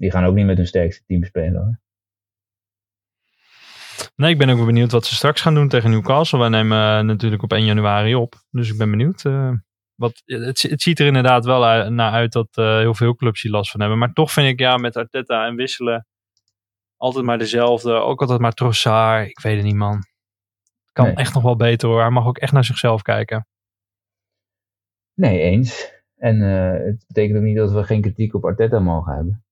[0.00, 1.80] Die gaan ook niet met hun sterkste team spelen hoor.
[4.16, 6.38] Nee, ik ben ook wel benieuwd wat ze straks gaan doen tegen Newcastle.
[6.38, 8.34] Wij nemen eh, natuurlijk op 1 januari op.
[8.50, 9.24] Dus ik ben benieuwd.
[9.24, 9.52] eh,
[9.94, 13.42] wat, het, het ziet er inderdaad wel uit, naar uit dat eh, heel veel clubs
[13.42, 13.98] hier last van hebben.
[13.98, 16.06] Maar toch vind ik ja, met Arteta en wisselen
[17.00, 17.92] altijd maar dezelfde.
[17.92, 19.28] Ook altijd maar Trossard.
[19.28, 20.04] Ik weet het niet man.
[20.92, 21.14] Kan Nee.
[21.14, 22.00] echt nog wel beter hoor.
[22.00, 23.46] Hij mag ook echt naar zichzelf kijken.
[25.14, 25.92] Nee, eens.
[26.16, 29.44] En eh, het betekent ook niet dat we geen kritiek op Arteta mogen hebben.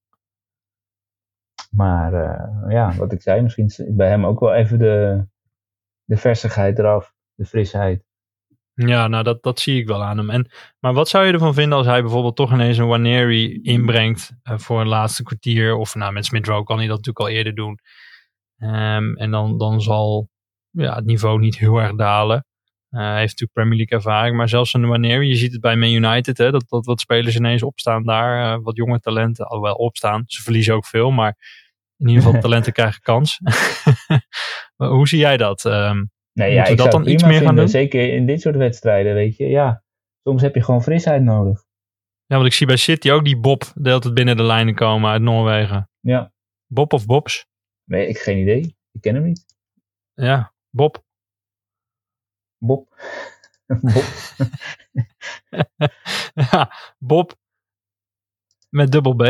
[1.71, 5.27] Maar eh, ja, wat ik zei, misschien is bij hem ook wel even de,
[6.05, 7.15] de versigheid eraf.
[7.35, 8.05] De frisheid.
[8.87, 10.31] Ja, nou dat, dat zie ik wel aan hem.
[10.31, 14.33] En, maar wat zou je ervan vinden als hij bijvoorbeeld toch ineens een Waneri inbrengt
[14.43, 15.75] eh, voor een laatste kwartier?
[15.75, 17.79] Of nou, met Smith Rowe kan hij dat natuurlijk al eerder doen.
[18.59, 20.29] Ehm, en dan, dan zal
[20.71, 22.47] ja, het niveau niet heel erg dalen.
[22.91, 25.77] Eh, hij heeft natuurlijk Premier League ervaring, maar zelfs een Waneri, je ziet het bij
[25.77, 29.61] Man United, hè, dat, dat wat spelers ineens opstaan daar, eh, wat jonge talenten al
[29.61, 30.23] wel opstaan.
[30.27, 31.37] Ze verliezen ook veel, maar
[31.97, 33.41] in ieder geval talenten krijgen kans.
[34.77, 35.65] Hoe zie jij dat?
[35.65, 36.05] Ehm,
[36.39, 37.69] Nee, ja, ik dat zou dan het iets meer gaan doen?
[37.69, 39.47] Zeker in dit soort wedstrijden, weet je.
[39.47, 39.83] Ja,
[40.23, 41.65] soms heb je gewoon frisheid nodig.
[42.27, 44.75] ja, want ik zie bij City ook die Bob de hele tijd binnen de lijnen
[44.75, 45.91] komen uit Noorwegen.
[46.01, 46.33] Ja,
[46.67, 47.47] Bob of Bobs?
[47.85, 48.77] nee, ik geen idee.
[48.93, 49.45] Ik ken hem niet.
[50.15, 51.05] Ja, Bob.
[52.59, 52.95] Bob.
[53.93, 54.05] Bob.
[56.51, 57.35] ja, Bob.
[58.69, 59.23] Met dubbel B.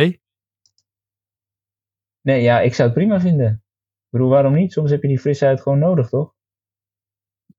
[2.20, 3.52] Nee, ja, ik zou het prima vinden.
[3.52, 4.72] Ik bedoel, waarom niet?
[4.72, 6.36] Soms heb je die frisheid gewoon nodig, toch?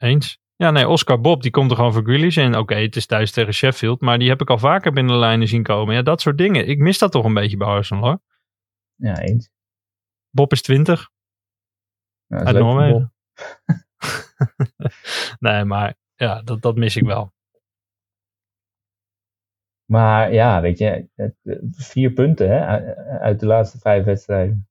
[0.03, 0.39] Eens.
[0.55, 2.57] Ja, nee, Oscar Bob, die komt er gewoon voor Grealish in.
[2.57, 5.47] Oké, het is thuis tegen Sheffield, maar die heb ik al vaker binnen de lijnen
[5.47, 5.95] zien komen.
[5.95, 6.67] Ja, dat soort dingen.
[6.67, 8.19] Ik mis dat toch een beetje bij Arsenal, hoor.
[8.95, 9.49] Ja, eens.
[10.29, 11.09] Bob is 20.
[12.27, 13.13] Nou, dat is Uit Noorwegen.
[15.39, 17.33] Nee, maar ja, dat, dat mis ik wel.
[19.85, 21.35] Maar ja, weet je, het-
[21.71, 22.65] vier punten hè,
[23.19, 24.69] uit- de laatste vijf wedstrijden.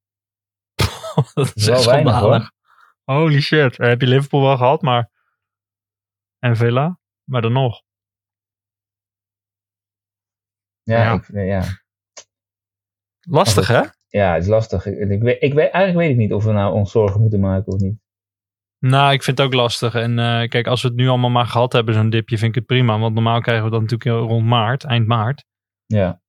[1.33, 2.51] dat is Wel echt weinig.
[3.03, 3.79] Holy shit.
[3.79, 5.09] Eh, Heb je Liverpool wel gehad, maar...
[6.39, 6.99] En Villa?
[7.23, 7.81] Maar dan nog.
[10.81, 11.13] Ja, Ja.
[11.13, 11.63] Ik, ja.
[13.19, 13.81] Lastig, hè?
[14.07, 14.85] ja het is lastig.
[14.85, 17.39] Ik, ik weet, ik weet, eigenlijk weet ik niet of we nou ons zorgen moeten
[17.39, 17.99] maken of niet.
[18.79, 19.95] Nou, ik vind het ook lastig.
[19.95, 22.55] En eh, kijk, als we het nu allemaal maar gehad hebben, zo'n dipje, vind ik
[22.55, 22.99] het prima.
[22.99, 25.45] Want normaal krijgen we dat natuurlijk rond maart, eind maart.
[25.85, 26.21] Ja.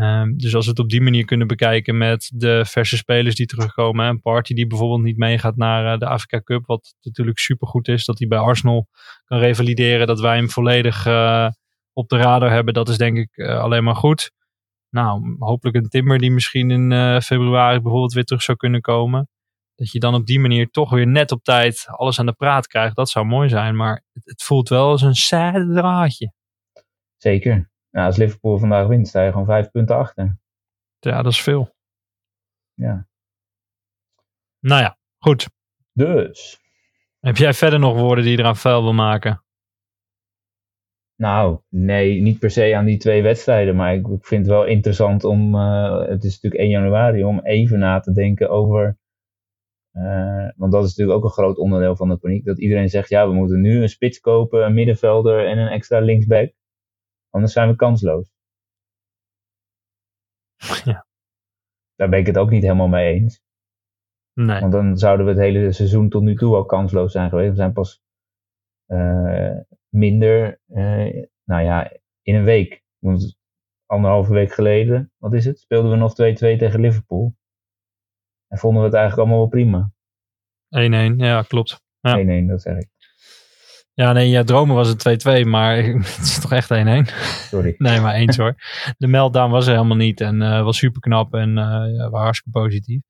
[0.00, 3.46] Ehm, dus als we het op die manier kunnen bekijken met de verse spelers die
[3.46, 4.06] terugkomen.
[4.06, 6.66] Een Party die bijvoorbeeld niet meegaat naar eh, de Afrika Cup.
[6.66, 8.04] Wat natuurlijk supergoed is.
[8.04, 8.86] Dat hij bij Arsenal
[9.24, 10.06] kan revalideren.
[10.06, 11.48] Dat wij hem volledig eh,
[11.92, 12.74] op de radar hebben.
[12.74, 14.30] Dat is denk ik eh, alleen maar goed.
[14.90, 19.28] Nou, hopelijk een Timmer die misschien in februari bijvoorbeeld weer terug zou kunnen komen.
[19.74, 22.66] Dat je dan op die manier toch weer net op tijd alles aan de praat
[22.66, 22.96] krijgt.
[22.96, 23.76] Dat zou mooi zijn.
[23.76, 26.32] Maar het, voelt wel als een saaie draadje.
[27.16, 27.70] Zeker.
[27.90, 30.38] Nou, als Liverpool vandaag wint, sta je gewoon vijf punten achter.
[30.98, 31.74] Ja, dat is veel.
[32.74, 33.08] Ja.
[34.58, 35.48] Nou ja, goed.
[35.92, 36.60] Dus,
[37.20, 39.44] Heb jij verder nog woorden die je eraan vuil wil maken?
[41.16, 43.76] nou, nee, niet per se aan die twee wedstrijden.
[43.76, 47.40] Maar ik, ik vind het wel interessant om, eh, het is natuurlijk 1 januari, om
[47.40, 48.98] even na te denken over.
[49.92, 52.44] eh, want dat is natuurlijk ook een groot onderdeel van de paniek.
[52.44, 55.98] Dat iedereen zegt, ja, we moeten nu een spits kopen, een middenvelder en een extra
[56.00, 56.52] linksback.
[57.30, 58.32] Anders zijn we kansloos.
[60.84, 61.06] Ja.
[61.94, 63.42] Daar ben ik het ook niet helemaal mee eens.
[64.32, 64.60] Nee.
[64.60, 67.50] Want dan zouden we het hele seizoen tot nu toe al kansloos zijn geweest.
[67.50, 68.02] We zijn pas
[68.86, 69.56] eh,
[69.88, 72.82] minder, eh, nou ja, in een week.
[72.98, 73.38] Want
[73.86, 75.58] anderhalve week geleden, wat is het?
[75.58, 76.14] Speelden we nog 2-2
[76.58, 77.34] tegen Liverpool.
[78.48, 79.92] En vonden we het eigenlijk allemaal wel prima.
[81.14, 81.82] 1-1, ja, klopt.
[82.00, 82.42] Ja.
[82.44, 82.88] 1-1, dat zeg ik.
[84.00, 85.76] Ja, nee, ja, dromen was het 2-2, maar
[86.16, 86.74] het is toch echt 1-1?
[87.48, 87.74] Sorry.
[87.78, 88.54] Nee, maar eens hoor.
[88.96, 92.58] De meltdown was er helemaal niet en eh, was super knap en eh was hartstikke
[92.58, 93.00] positief.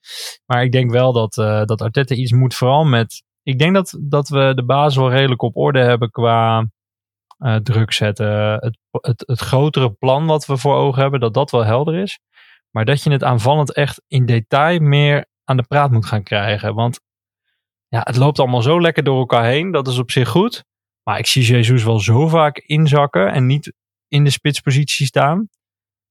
[0.47, 3.23] Maar ik denk wel dat, eh, dat Arteta iets moet, vooral met...
[3.43, 6.69] Ik denk dat, dat we de basis wel redelijk op orde hebben qua
[7.63, 8.53] druk zetten.
[8.53, 12.19] Het, het, het grotere plan wat we voor ogen hebben, dat dat wel helder is.
[12.71, 16.75] Maar dat je het aanvallend echt in detail meer aan de praat moet gaan krijgen.
[16.75, 17.01] Want
[17.89, 19.71] ja, het loopt allemaal zo lekker door elkaar heen.
[19.71, 20.69] Dat is op zich goed.
[21.11, 23.73] Maar ik zie Jesus wel zo vaak inzakken en niet
[24.09, 25.49] in de spitspositie staan.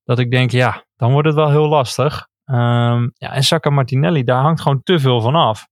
[0.03, 2.27] Dat ik denk, ja, dan wordt het wel heel lastig.
[2.45, 5.67] Ehm, ja, en Saka Martinelli, daar hangt gewoon te veel van af.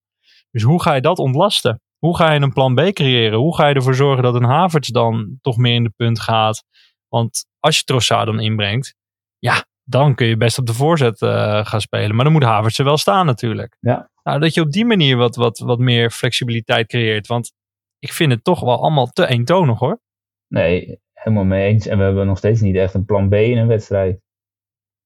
[0.51, 1.81] Dus hoe ga je dat ontlasten?
[1.97, 3.39] Hoe ga je een plan B creëren?
[3.39, 6.63] Hoe ga je ervoor zorgen dat een Havertz dan toch meer in de punt gaat?
[7.07, 8.95] Want als je Trossard dan inbrengt,
[9.37, 12.15] ja, dan kun je best op de voorzet eh, gaan spelen.
[12.15, 13.77] Maar dan moet Havertz er wel staan natuurlijk.
[13.79, 14.09] Ja.
[14.23, 17.27] Nou, dat je op die manier wat, wat, wat meer flexibiliteit creëert.
[17.27, 17.53] Want
[17.99, 19.99] ik vind het toch wel allemaal te eentonig hoor.
[20.47, 21.87] Nee, helemaal mee eens.
[21.87, 24.21] En we hebben nog steeds niet echt een plan B in een wedstrijd.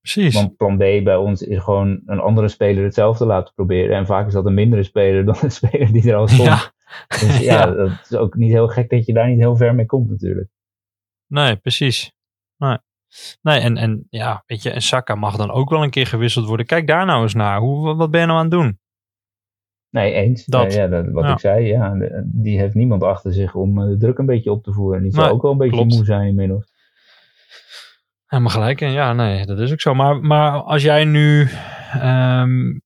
[0.02, 0.34] Precies.
[0.34, 3.96] Want plan B bij ons is gewoon een andere speler hetzelfde laten proberen.
[3.98, 6.48] En vaak is dat een mindere speler dan een speler die er al stond.
[6.50, 6.72] ja,
[7.08, 7.66] Dus ja, Ja.
[7.72, 10.50] dat is ook niet heel gek dat je daar niet heel ver mee komt natuurlijk.
[11.28, 12.12] nee, precies.
[12.58, 12.78] Nee.
[13.42, 16.46] Nee, en, en ja, weet je, en Saka mag dan ook wel een keer gewisseld
[16.46, 16.66] worden.
[16.66, 17.60] Kijk daar nou eens naar.
[17.60, 18.80] Hoe, wat ben je nou aan het doen?
[19.92, 20.46] Nee, eens.
[20.46, 20.74] Dat.
[20.74, 21.32] Ja, wat Ja.
[21.32, 24.64] ik zei, ja, die heeft niemand achter zich om eh, de druk een beetje op
[24.64, 24.98] te voeren.
[24.98, 25.94] En die Nee, ook wel een beetje klopt.
[25.96, 26.70] moe zijn inmiddels.
[28.26, 28.82] Helemaal gelijk.
[28.82, 29.94] En ja, nee, dat is ook zo.
[29.94, 31.48] Maar, maar als jij nu.
[31.94, 32.80] ehm,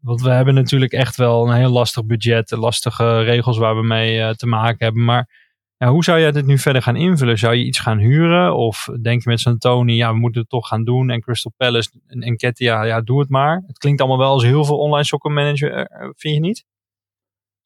[0.00, 2.50] want we hebben natuurlijk echt wel een heel lastig budget.
[2.50, 5.04] Lastige regels waar we mee eh, te maken hebben.
[5.04, 5.51] Maar
[5.82, 7.38] ja, hoe zou jij dit nu verder gaan invullen?
[7.38, 8.56] Zou je iets gaan huren?
[8.56, 11.10] Of denk je met zo'n Tony, ja, we moeten het toch gaan doen.
[11.10, 13.62] En Crystal Palace en Enketia, ja, doe het maar.
[13.66, 16.64] Het klinkt allemaal wel als heel veel online soccer manager, eh, vind je niet?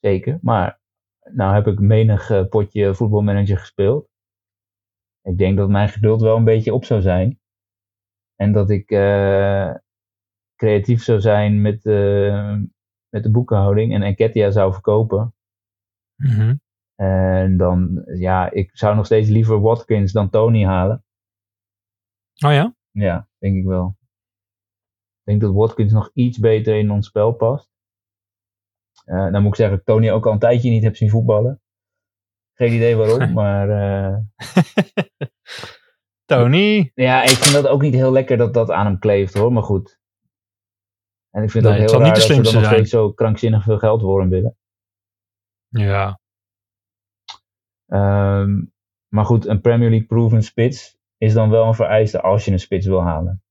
[0.01, 0.39] Zeker.
[0.43, 0.81] Maar
[1.33, 4.09] nou heb ik menig eh, potje voetbalmanager gespeeld.
[5.23, 7.41] Ik denk dat mijn geduld wel een beetje op zou zijn.
[8.35, 9.75] En dat ik eh,
[10.57, 12.57] creatief zou zijn met, eh,
[13.09, 13.95] met de boekhouding.
[13.95, 15.35] En Enketia zou verkopen.
[16.97, 21.05] En dan, ja, ik zou nog steeds liever Watkins dan Tony halen.
[22.45, 22.75] Oh ja?
[22.91, 23.97] Ja, denk ik wel.
[25.19, 27.71] Ik denk dat Watkins nog iets beter in ons spel past.
[29.05, 31.11] Eh dan moet ik zeggen dat ik Tony ook al een tijdje niet heb zien
[31.11, 31.61] voetballen.
[32.55, 34.19] Geen idee waarom, maar eh,
[36.25, 36.93] Tony.
[36.95, 39.63] ja, ik vind dat ook niet heel lekker dat dat aan hem kleeft hoor, maar
[39.63, 39.99] goed.
[41.31, 43.13] En ik vind het ook zal heel niet raar dat ze dan nog steeds zo
[43.13, 44.57] krankzinnig veel geld voor hem willen.
[45.69, 46.21] Ja.
[47.87, 48.63] Ehm,
[49.09, 52.61] maar goed, een Premier League proven spits is dan wel een vereiste als je een
[52.61, 53.43] spits wil halen.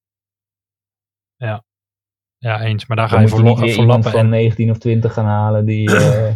[2.45, 2.86] Ja, eens.
[2.86, 5.26] Maar daar ga Dan je voor, niet weer iemand van En, 19 of 20 gaan
[5.26, 6.34] halen die, eh,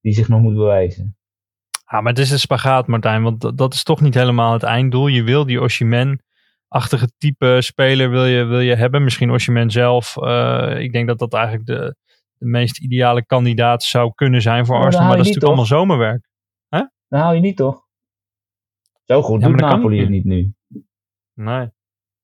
[0.00, 1.16] die zich nog moet bewijzen.
[1.90, 3.22] ja, maar het is een spagaat, Martijn.
[3.22, 5.06] Want dat, dat is toch niet helemaal het einddoel.
[5.06, 9.04] Je wil die Oshiman-achtige type speler wil je, wil je hebben.
[9.04, 10.16] Misschien Oshiman zelf.
[10.16, 11.96] eh, ik denk dat dat eigenlijk de,
[12.38, 15.08] de meest ideale kandidaat zou kunnen zijn voor Maar Arsenal.
[15.08, 16.28] Maar dat is natuurlijk allemaal zomerwerk.
[17.14, 17.86] Dan haal je niet toch?
[19.04, 20.54] Zo goed Ja, doet Napoli het niet nu.
[21.32, 21.70] Nee.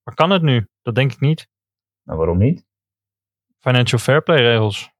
[0.03, 0.67] Maar kan het nu?
[0.81, 1.49] Dat denk ik niet.
[2.03, 2.67] Nou, waarom niet?
[3.59, 4.91] Financial fair play regels.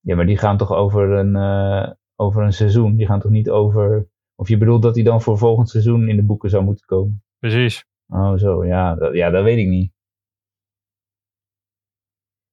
[0.00, 2.96] Ja, maar die gaan toch over een, eh, over een seizoen.
[2.96, 4.08] Die gaan toch niet over...
[4.34, 7.24] Of je bedoelt dat hij dan voor volgend seizoen in de boeken zou moeten komen?
[7.38, 7.84] Precies.
[8.06, 8.64] Oh, zo.
[8.64, 9.92] Ja, dat, ja, dat weet ik niet.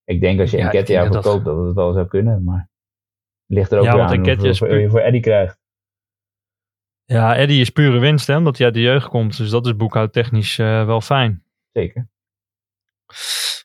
[0.03, 2.07] Ik denk als je Ja, een ik denk dat dat- verkoopt dat het wel zou
[2.07, 2.69] kunnen, maar...
[3.45, 5.63] Ligt er ook Ja, aan hoeveel je voor Eddie krijgt.
[7.05, 9.37] Ja, Eddie is pure winst, hè, omdat hij uit de jeugd komt.
[9.37, 11.43] Dus dat is boekhoudtechnisch eh wel fijn.
[11.71, 12.09] Zeker.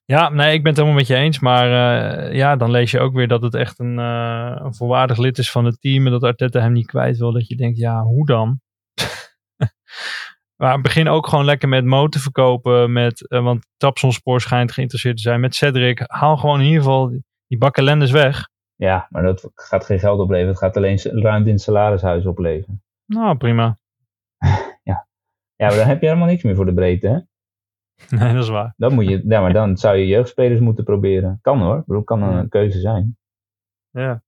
[0.05, 1.39] Ja, nee, ik ben het helemaal met je eens.
[1.39, 5.19] Maar eh, ja, dan lees je ook weer dat het echt een, eh, een volwaardig
[5.19, 6.07] lid is van het team.
[6.07, 7.33] En dat Arteta hem niet kwijt wil.
[7.33, 8.61] Dat je denkt, ja, hoe dan?
[10.61, 12.93] maar begin ook gewoon lekker met Mo te verkopen.
[12.93, 15.41] Met, want Trabzonspor schijnt geïnteresseerd te zijn.
[15.41, 16.03] Met Cedric.
[16.07, 17.09] Haal gewoon in ieder geval
[17.47, 18.49] die bakkelendes weg.
[18.75, 20.51] Ja, maar dat gaat geen geld opleveren.
[20.51, 22.83] Het gaat alleen ruimte in het salarishuis opleveren.
[23.11, 23.79] Nou, prima.
[25.61, 27.19] Ja, maar dan heb je helemaal niks meer voor de breedte, hè?
[28.19, 28.75] Nee, dat is waar.
[28.77, 31.39] Dan moet je, ja, maar dan zou je jeugdspelers moeten proberen.
[31.43, 33.19] Kan hoor, bedoel, kan een keuze zijn.
[33.91, 34.23] Ja.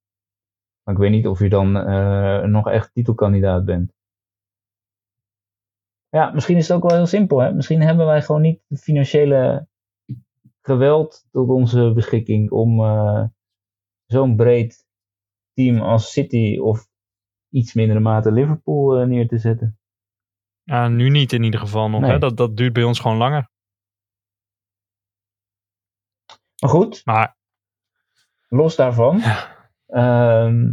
[0.82, 3.92] Maar ik weet niet of je dan eh, nog echt titelkandidaat bent.
[6.08, 7.38] Ja, misschien is het ook wel heel simpel.
[7.38, 7.52] Hè?
[7.52, 9.66] Misschien hebben wij gewoon niet de financiële
[10.60, 13.24] geweld tot onze beschikking om eh,
[14.06, 14.86] zo'n breed
[15.52, 16.90] team als City of
[17.52, 19.78] iets mindere mate Liverpool eh, neer te zetten.
[20.62, 22.00] Ja, nu niet in ieder geval nog.
[22.00, 22.10] Nee.
[22.10, 22.18] Hè?
[22.18, 23.50] Dat, dat duurt bij ons gewoon langer.
[26.60, 27.36] Maar goed, Maar
[28.48, 29.20] los daarvan
[29.86, 30.72] ehm,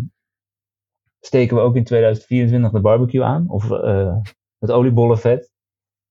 [1.20, 3.50] steken we ook in 2024 de barbecue aan.
[3.50, 4.18] Of eh,
[4.60, 5.52] het oliebollenvet.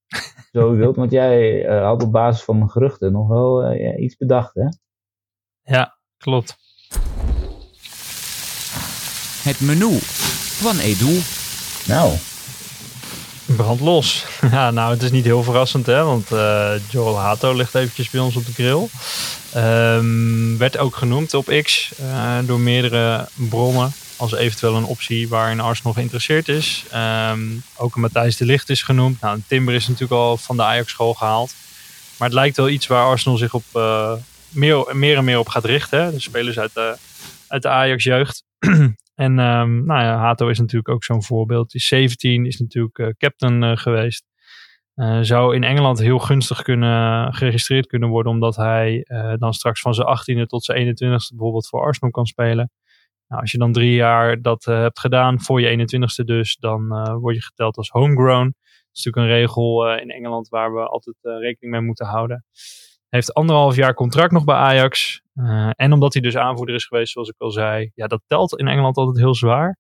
[0.53, 0.97] Zo u wilt.
[0.97, 4.69] Want jij eh, had op basis van geruchten nog wel eh, ja, iets bedacht, hè?
[5.63, 6.57] ja, klopt.
[9.43, 9.99] Het menu
[10.61, 11.21] van Edu.
[11.85, 12.13] Nou,
[13.57, 14.25] Brand los.
[14.51, 18.21] Ja, nou, het is niet heel verrassend, hè, want eh, Joel Hato ligt eventjes bij
[18.21, 18.89] ons op de grill.
[19.53, 25.61] Ehm, werd ook genoemd op X eh, door meerdere bronnen als eventueel een optie waarin
[25.61, 26.85] Arsenal geïnteresseerd is.
[26.91, 27.41] Ehm,
[27.77, 29.21] ook een Matthijs de Ligt is genoemd.
[29.21, 31.55] Nou, Timber is natuurlijk al van de Ajax-school gehaald.
[32.17, 34.13] Maar het lijkt wel iets waar Arsenal zich op eh,
[34.49, 36.03] meer, meer en meer op gaat richten.
[36.03, 36.13] Hè.
[36.13, 36.97] De spelers uit de,
[37.49, 38.43] uit de Ajax-jeugd.
[39.19, 41.71] En ehm, nou ja, Hato is natuurlijk ook zo'n voorbeeld.
[41.71, 44.27] Die is 17, is natuurlijk eh, captain eh, geweest.
[44.95, 49.05] Eh, zou in Engeland heel gunstig kunnen, geregistreerd kunnen worden, omdat hij
[49.39, 50.97] dan straks van zijn 18e tot zijn 21e
[51.29, 52.71] bijvoorbeeld voor Arsenal kan spelen.
[53.29, 56.89] Nou, als je dan drie jaar dat hebt gedaan, voor je 21ste dus, dan
[57.21, 58.45] word je geteld als homegrown.
[58.45, 62.45] Dat is natuurlijk een regel in Engeland waar we altijd rekening mee moeten houden.
[63.09, 65.23] Heeft anderhalf jaar contract nog bij Ajax.
[65.35, 67.91] Eh, en omdat hij dus aanvoerder is geweest, zoals ik al zei.
[67.95, 69.79] Ja, dat telt in Engeland altijd heel zwaar.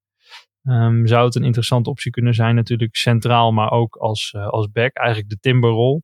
[0.63, 4.71] Ehm, zou het een interessante optie kunnen zijn, natuurlijk centraal, maar ook als, eh, als
[4.71, 4.97] back.
[4.97, 6.03] Eigenlijk de Timberrol.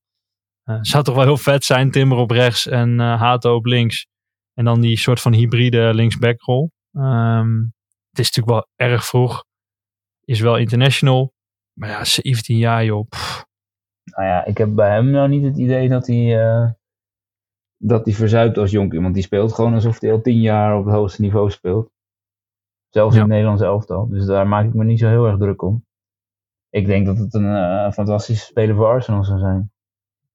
[0.64, 4.06] Eh zou toch wel heel vet zijn, Timber op rechts en Hato op links.
[4.54, 6.70] En dan die soort van hybride linksbackrol.
[6.92, 7.62] Ehm
[8.14, 9.44] het is natuurlijk wel erg vroeg.
[10.24, 11.32] Is wel international.
[11.72, 13.08] Maar ja, 17 jaar joh.
[13.08, 13.44] Pff,
[14.04, 16.42] nou ja, ik heb bij hem nou niet het idee dat hij,
[17.86, 19.00] dat hij verzuipt als jonkie.
[19.00, 21.90] Want die speelt gewoon alsof hij al tien jaar op het hoogste niveau speelt.
[22.88, 24.08] Zelfs in het Nederlands elftal.
[24.08, 25.86] Dus daar maak ik me niet zo heel erg druk om.
[26.70, 29.72] Ik denk dat het een eh, fantastische speler voor Arsenal zou zijn.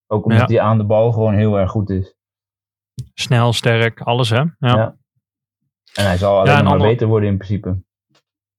[0.08, 0.46] Ook omdat Ja.
[0.56, 2.16] hij aan de bal gewoon heel erg goed is.
[3.14, 4.38] snel, sterk, alles hè.
[4.40, 4.54] Ja.
[4.60, 4.98] Ja.
[5.94, 7.82] En hij zal alleen maar ander- beter worden in principe.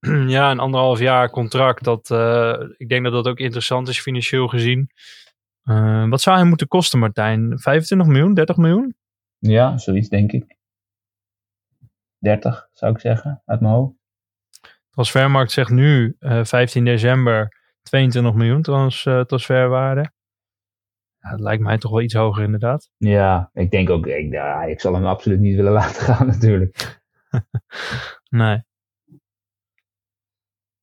[0.37, 1.85] ja, een anderhalf jaar contract.
[1.85, 4.91] Dat, eh, ik denk dat dat ook interessant is financieel gezien.
[5.63, 7.59] Eh, wat zou hij moeten kosten, Martijn?
[7.59, 8.95] 25 miljoen, 30 miljoen?
[9.39, 10.57] Ja, zoiets denk ik.
[12.19, 13.95] 30 zou ik zeggen, uit mijn hoofd.
[14.91, 20.11] Transfermarkt zegt nu, eh, 15 december, 22 miljoen trans, eh, transferwaarde.
[21.19, 22.91] Ja, dat lijkt mij toch wel iets hoger inderdaad.
[22.97, 26.99] Ja, ik denk ook, ik, ja, ik zal hem absoluut niet willen laten gaan natuurlijk.
[28.29, 28.63] Nee.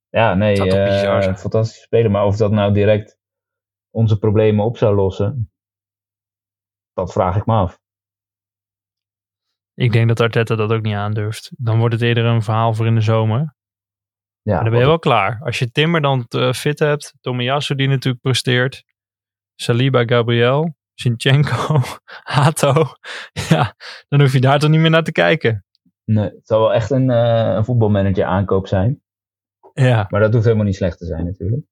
[0.09, 1.37] Ja, nee, Zou toch eh, bizar zijn?
[1.37, 2.11] fantastische speler.
[2.11, 3.16] Maar of dat nou direct
[3.97, 5.51] onze problemen op zou lossen,
[6.93, 7.79] dat vraag ik me af.
[9.73, 11.51] Ik denk dat Arteta dat ook niet aandurft.
[11.57, 13.55] Dan wordt het eerder een verhaal voor in de zomer.
[14.41, 15.41] Ja, Maar dan ben je wel klaar.
[15.43, 18.83] Als je Timmer dan eh, fit hebt, Tomiyasu die natuurlijk presteert,
[19.55, 21.79] Saliba, Gabriel, Zinchenko,
[22.35, 22.73] Hato.
[23.49, 23.75] Ja,
[24.07, 25.65] dan hoef je daar toch niet meer naar te kijken.
[26.05, 29.01] nee, het zal wel echt een, eh, een voetbalmanager aankoop zijn.
[29.73, 30.05] Ja.
[30.09, 31.65] Maar dat hoeft helemaal niet slecht te zijn natuurlijk.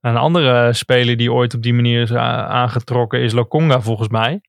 [0.00, 4.40] Een andere speler die ooit op die manier is aangetrokken is Lokonga volgens mij.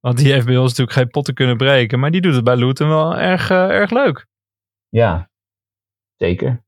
[0.00, 1.98] Want die heeft bij ons natuurlijk geen potten kunnen breken.
[2.00, 4.26] Maar die doet het bij Luton wel erg, eh, erg leuk.
[4.88, 5.30] Ja,
[6.16, 6.64] zeker.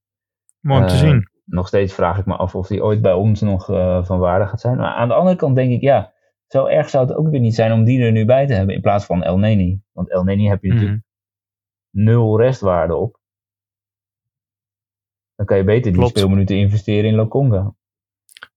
[0.61, 1.31] Mooi om te Eh, zien.
[1.45, 4.47] Nog steeds vraag ik me af of hij ooit bij ons nog eh, van waarde
[4.47, 4.77] gaat zijn.
[4.77, 6.13] Maar aan de andere kant denk ik, ja,
[6.47, 8.75] zo erg zou het ook weer niet zijn om die er nu bij te hebben
[8.75, 9.83] in plaats van El Neni.
[9.93, 11.03] Want El Neni heb je natuurlijk
[11.91, 12.05] Mhm.
[12.05, 13.21] nul restwaarde op.
[15.35, 17.75] Dan kan je beter die speelminuten investeren in Lokonga.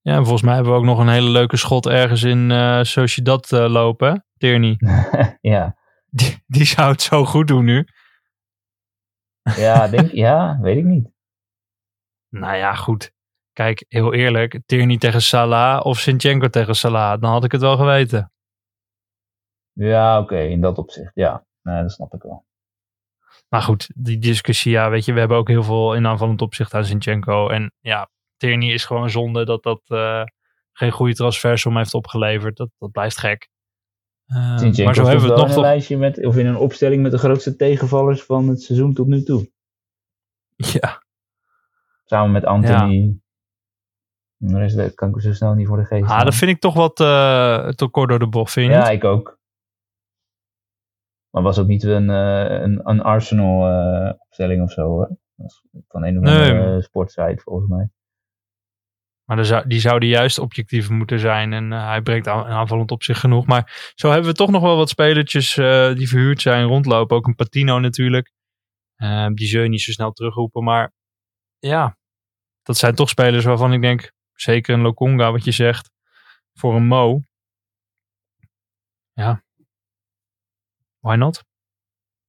[0.02, 2.84] Ja, en volgens mij hebben we ook nog een hele leuke schot ergens in eh
[2.84, 4.26] Sociedad eh lopen.
[4.38, 4.76] Tierney.
[5.42, 5.78] ja.
[6.10, 7.88] Die, die zou het zo goed doen nu.
[9.56, 11.10] Ja, denk, ja, weet ik niet.
[12.30, 13.12] Nou ja, goed.
[13.54, 14.60] Kijk, heel eerlijk.
[14.66, 17.22] Tierney tegen Salah of Sinchenko tegen Salah.
[17.22, 18.32] Dan had ik het wel geweten.
[19.74, 21.12] Ja, oké, in dat opzicht.
[21.14, 22.46] Ja, nee, dat snap ik wel.
[23.50, 26.74] Maar goed, die discussie, ja, weet je, we hebben ook heel veel in aanvallend opzicht
[26.74, 27.50] aan Sinchenko.
[27.50, 28.10] En ja,
[28.40, 30.24] Tierney is gewoon zonde dat dat eh,
[30.74, 32.58] geen goede transfersom heeft opgeleverd.
[32.58, 33.50] Dat, dat blijft gek.
[34.26, 35.64] Eh, Zinchenko maar zo hebben we het nog een toch.
[35.64, 39.24] lijstje met, of in een opstelling met de grootste tegenvallers van het seizoen tot nu
[39.24, 39.52] toe.
[40.56, 41.04] Ja,
[42.06, 43.18] Samen met Anthony.
[44.40, 46.10] En De rest weet- kan ik er zo snel niet voor de geest.
[46.10, 48.84] ah, dat vind ik toch wat eh te kort door de bocht, vind je Ja,
[48.84, 48.98] niet?
[48.98, 49.38] ik ook.
[51.30, 55.08] Maar was ook niet een, eh, een, een Arsenal eh, opstelling of zo hoor.
[55.08, 57.90] Dat was van een of Nee, andere maar- sportsite volgens mij.
[59.30, 61.54] Maar zou, die zouden juist objectief moeten zijn.
[61.54, 63.46] En eh, hij aan, aanvallend op zich genoeg.
[63.46, 67.18] Maar zo hebben we toch nog wel wat spelertjes eh, die verhuurd zijn rondlopen.
[67.18, 68.32] Ook een Patino natuurlijk.
[68.96, 70.64] Eh, die zul je niet zo snel terugroepen.
[70.64, 70.94] Maar
[71.60, 71.98] ja,
[72.62, 74.12] dat zijn toch spelers waarvan ik denk...
[74.34, 75.92] Zeker een Lokonga, wat je zegt.
[76.54, 77.22] Voor een Mo.
[79.14, 79.44] Ja.
[81.00, 81.44] Why not?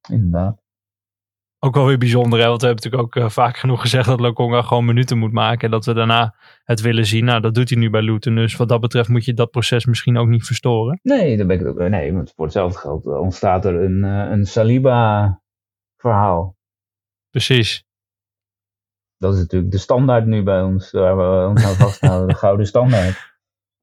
[0.09, 0.63] Inderdaad.
[1.63, 2.47] Ook wel weer bijzonder, hè?
[2.47, 5.65] want we hebben natuurlijk ook eh, vaak genoeg gezegd dat Lokonga gewoon minuten moet maken.
[5.65, 6.35] En dat we daarna
[6.65, 7.25] het willen zien.
[7.25, 8.35] Nou, dat doet hij nu bij Luton.
[8.35, 11.01] Dus wat dat betreft moet je dat proces misschien ook niet verstoren.
[11.03, 11.89] Nee, dan ben ik het ook.
[11.89, 16.57] Nee, want voor hetzelfde geld eh, ontstaat er een, eh, een Saliba-verhaal.
[17.31, 17.85] Precies.
[19.17, 22.29] Dat is natuurlijk de standaard nu bij ons, waar we ons aan vasthouden.
[22.29, 23.29] De gouden standaard.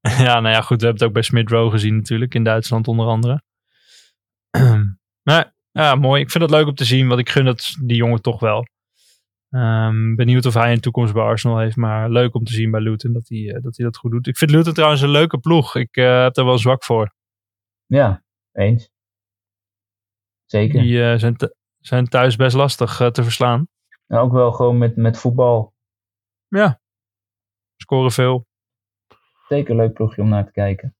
[0.00, 0.80] Ja, nou ja, goed.
[0.80, 2.34] We hebben het ook bij Smith Rowe gezien natuurlijk.
[2.34, 3.42] In Duitsland onder andere.
[5.28, 6.22] maar ja, mooi.
[6.22, 7.08] Ik vind het leuk om te zien.
[7.08, 8.66] Want ik gun het die jongen toch wel.
[9.50, 11.76] Ehm, benieuwd of hij een toekomst bij Arsenal heeft.
[11.76, 14.26] Maar leuk om te zien bij Luton dat hij, eh, dat, hij dat goed doet.
[14.26, 15.76] Ik vind Luton trouwens een leuke ploeg.
[15.76, 17.14] Ik eh, heb daar wel zwak voor.
[17.86, 18.22] Ja,
[18.52, 18.90] eens.
[20.44, 20.82] Zeker.
[20.82, 21.36] Die eh, zijn,
[21.78, 23.68] zijn thuis best lastig te verslaan.
[24.06, 25.74] En ook wel gewoon met, met voetbal.
[26.48, 26.80] Ja.
[27.76, 28.46] Scoren veel.
[29.48, 30.97] Zeker een leuk ploegje om naar te kijken.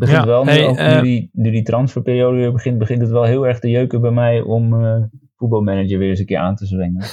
[0.00, 3.10] Begint Ja, wel, nu, ook eh, nu, die, nu die transferperiode weer begint, begint het
[3.10, 5.02] wel heel erg te jeuken bij mij om eh,
[5.36, 7.06] voetbalmanager weer eens een keer aan te zwingen.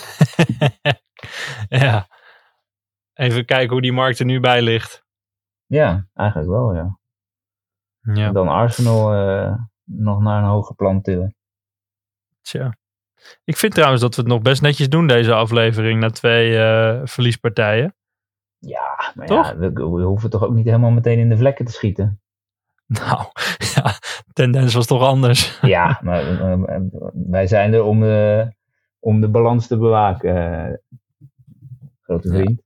[1.86, 2.08] ja.
[3.14, 5.06] Even kijken hoe die markt er nu bij ligt.
[5.66, 7.00] Ja, eigenlijk wel, ja.
[8.14, 8.32] Ja.
[8.32, 11.36] Dan Arsenal eh, nog naar een hoger plan tillen.
[12.42, 12.78] Tja.
[13.44, 16.52] Ik vind trouwens dat we het nog best netjes doen deze aflevering na twee
[17.08, 17.96] verliespartijen.
[18.60, 19.48] Ja, maar Toch?
[19.48, 22.22] ja, we, we hoeven toch ook niet helemaal meteen in de vlekken te schieten.
[23.00, 23.26] Nou,
[23.76, 23.94] ja,
[24.34, 25.60] tendens was toch anders.
[25.62, 26.82] Ja, maar eh, eh,
[27.14, 28.52] wij zijn er om de,
[29.00, 30.74] om de balans te bewaken, eh,
[32.02, 32.66] grote vriend.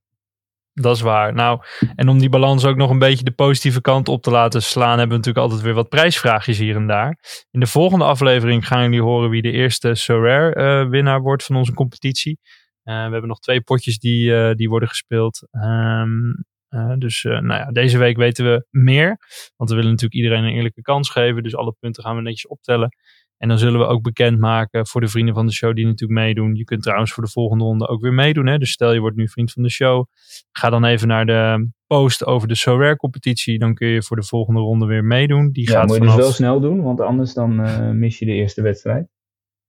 [0.74, 1.34] Dat is waar.
[1.34, 1.60] Nou,
[1.94, 4.98] en om die balans ook nog een beetje de positieve kant op te laten slaan,
[4.98, 7.18] hebben we natuurlijk altijd weer wat prijsvraagjes hier en daar.
[7.50, 11.56] In de volgende aflevering gaan jullie horen wie de eerste Sorare eh winnaar wordt van
[11.56, 12.38] onze competitie.
[12.82, 15.46] Eh, we hebben nog twee potjes die, eh, die worden gespeeld.
[15.50, 16.30] Ehm,
[16.72, 19.18] eh, dus eh, nou ja, deze week weten we meer.
[19.56, 21.42] Want we willen natuurlijk iedereen een eerlijke kans geven.
[21.42, 22.96] Dus alle punten gaan we netjes optellen.
[23.36, 26.54] En dan zullen we ook bekendmaken voor de vrienden van de show die natuurlijk meedoen.
[26.54, 28.46] Je kunt trouwens voor de volgende ronde ook weer meedoen.
[28.46, 28.58] Hè?
[28.58, 30.06] Dus stel je wordt nu vriend van de show.
[30.52, 33.58] Ga dan even naar de post over de SoRare competitie.
[33.58, 35.50] Dan kun je voor de volgende ronde weer meedoen.
[35.50, 36.16] Die Ja, gaat moet je vanaf...
[36.16, 39.08] dus wel snel doen, want anders dan eh, mis je de eerste wedstrijd.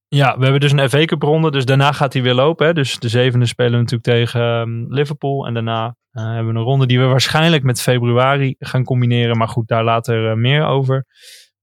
[0.08, 1.50] Ja, we hebben dus een FA Cup ronde.
[1.50, 2.66] Dus daarna gaat hij weer lopen.
[2.66, 2.72] Hè?
[2.72, 5.46] Dus de zevende spelen we natuurlijk tegen ehm, Liverpool.
[5.46, 9.36] En daarna hebben we een ronde die we waarschijnlijk met februari gaan combineren.
[9.36, 11.06] Maar goed, daar later eh, meer over.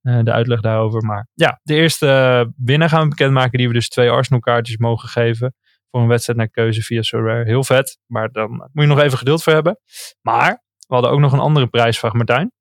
[0.01, 1.05] Eh, de uitleg daarover.
[1.05, 3.57] Maar ja, de eerste winnaar gaan we bekendmaken.
[3.57, 5.55] Die we dus twee Arsenal kaartjes mogen geven.
[5.89, 7.45] Voor een wedstrijd naar keuze via SoRare.
[7.45, 7.97] Heel vet.
[8.05, 9.79] Maar dan moet je nog even geduld voor hebben.
[10.21, 12.51] Maar we hadden ook nog een andere prijsvraag, Martijn.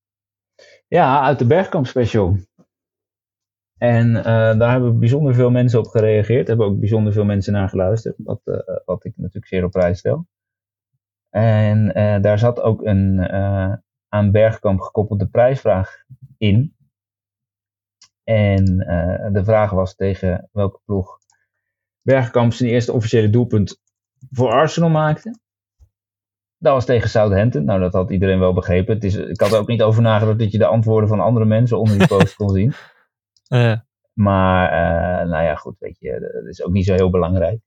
[0.88, 2.36] Ja, uit de Bergkamp special.
[3.78, 4.12] En
[4.58, 6.48] daar hebben bijzonder veel mensen op gereageerd.
[6.48, 8.14] Hebben ook bijzonder veel mensen naar geluisterd.
[8.18, 8.40] Wat,
[8.84, 10.26] wat ik natuurlijk zeer op prijs stel.
[11.30, 13.72] En eh, daar zat ook een eh,
[14.08, 16.04] aan Bergkamp gekoppelde prijsvraag
[16.38, 16.74] in.
[18.24, 21.18] En eh, de vraag was tegen welke ploeg
[22.02, 23.80] Bergkamp zijn eerste officiële doelpunt
[24.30, 25.38] voor Arsenal maakte.
[26.58, 27.64] Dat was tegen Southampton.
[27.64, 28.94] Nou, dat had iedereen wel begrepen.
[28.94, 31.44] Het is, ik had er ook niet over nagedacht dat je de antwoorden van andere
[31.44, 32.72] mensen onder die post kon zien.
[34.12, 34.70] Maar,
[35.26, 37.60] nou ja, goed, weet je, dat is ook niet zo heel belangrijk.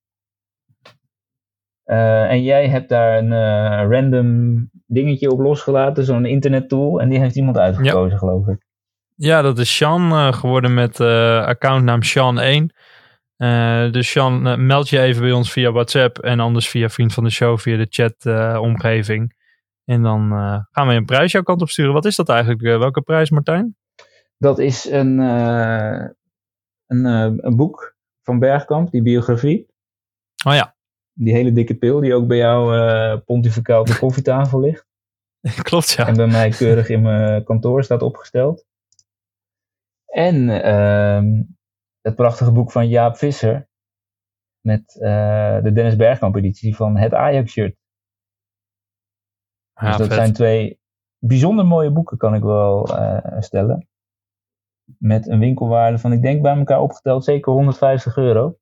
[1.83, 7.01] Eh, en jij hebt daar een eh, random dingetje op losgelaten, zo'n internettool.
[7.01, 8.65] En die heeft iemand uitgekozen, geloof ik.
[9.15, 10.99] Ja, dat is Sean eh, geworden met
[11.45, 12.75] accountnaam Sean1.
[13.35, 17.23] Eh, dus Sean, meld je even bij ons via WhatsApp en anders via Vriend van
[17.23, 19.41] de Show, via de chat-omgeving.
[19.85, 20.29] en dan
[20.71, 21.93] gaan we een prijs jouw kant op sturen.
[21.93, 22.61] Wat is dat eigenlijk?
[22.61, 23.75] Welke prijs, Martijn?
[24.37, 25.17] Dat is een,
[26.87, 27.05] een,
[27.45, 29.67] een boek van Bergkamp, die biografie.
[30.45, 30.75] Oh ja,
[31.13, 34.85] Die hele dikke pil die ook bij jou eh pontificaal op de koffietafel ligt.
[35.69, 36.07] klopt ja.
[36.07, 38.65] En bij mij keurig in mijn kantoor staat opgesteld.
[40.05, 41.43] En ehm,
[42.01, 43.67] het prachtige boek van Jaap Visser.
[44.61, 47.75] Met eh, de Dennis Bergkamp editie van het Ajax shirt.
[49.73, 50.15] Ja, dus dat vet.
[50.15, 50.79] zijn twee
[51.17, 53.87] bijzonder mooie boeken, kan ik wel eh, stellen.
[54.97, 58.57] Met een winkelwaarde van, ik denk bij elkaar opgeteld, zeker 150 euro.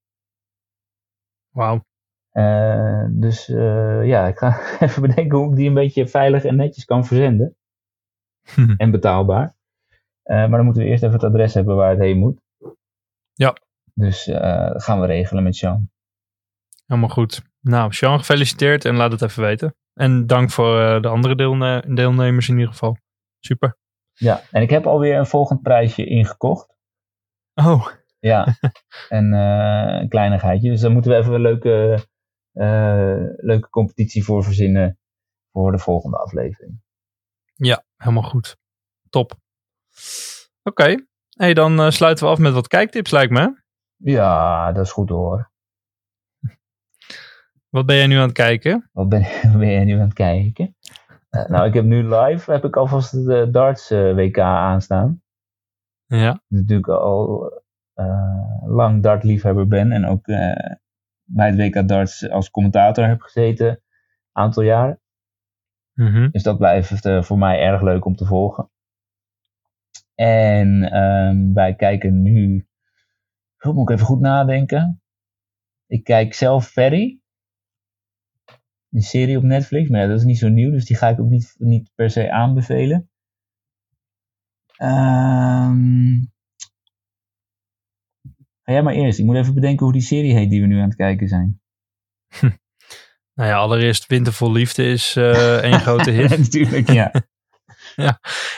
[1.49, 1.83] Wauw.
[2.31, 6.55] Eh, dus eh, ja, ik ga even bedenken hoe ik die een beetje veilig en
[6.55, 7.55] netjes kan verzenden.
[8.77, 9.55] en betaalbaar.
[10.23, 12.41] Eh, maar dan moeten we eerst even het adres hebben waar het heen moet.
[13.33, 13.55] Ja.
[13.93, 15.89] Dus dat gaan we regelen met Sean.
[16.85, 17.41] Helemaal goed.
[17.59, 19.75] Nou, Sean, gefeliciteerd en laat het even weten.
[19.93, 22.97] En dank voor de andere deelne- deelnemers in ieder geval.
[23.39, 23.77] Super.
[24.13, 26.75] Ja, en ik heb alweer een volgend prijsje ingekocht.
[27.53, 27.87] Oh,
[28.19, 28.47] Ja,
[29.09, 30.69] en een kleinigheidje.
[30.69, 31.99] Dus daar moeten we even een leuke,
[32.53, 34.99] leuke competitie voor verzinnen
[35.51, 36.81] voor de volgende aflevering.
[37.53, 38.57] ja, helemaal goed.
[39.09, 39.33] Top.
[40.63, 41.05] Oké.
[41.29, 43.61] Hey, dan eh, sluiten we af met wat kijktips, lijkt me.
[43.95, 45.51] Ja, dat is goed hoor.
[47.69, 48.89] Wat ben jij nu aan het kijken?
[48.91, 49.21] Wat ben,
[49.59, 50.75] ben jij nu aan het kijken?
[51.29, 55.21] Eh, nou, ik heb nu live, heb ik alvast de darts eh, WK aanstaan.
[56.05, 56.33] Ja.
[56.33, 57.51] Ik natuurlijk al
[57.93, 60.75] eh, lang dartliefhebber ben en ook eh,
[61.33, 63.67] bij het WK darts als commentator heb gezeten.
[63.67, 63.79] Een
[64.31, 64.99] aantal jaren.
[65.93, 66.29] Mhm.
[66.31, 68.69] Dus dat blijft eh, voor mij erg leuk om te volgen.
[70.15, 72.67] En ehm, wij kijken nu.
[73.57, 75.01] Goed, moet ik even goed nadenken.
[75.87, 77.19] Ik kijk zelf Ferry.
[78.91, 79.89] Een serie op Netflix.
[79.89, 82.09] Maar ja, dat is niet zo nieuw, dus die ga ik ook niet, niet per
[82.09, 83.09] se aanbevelen.
[84.75, 86.29] Ehm
[88.63, 89.19] ga jij maar eerst.
[89.19, 91.61] Ik moet even bedenken hoe die serie heet die we nu aan het kijken zijn.
[93.33, 96.37] Nou ja, allereerst Wintervol Liefde is eh één grote hit.
[96.37, 97.11] Natuurlijk, ja.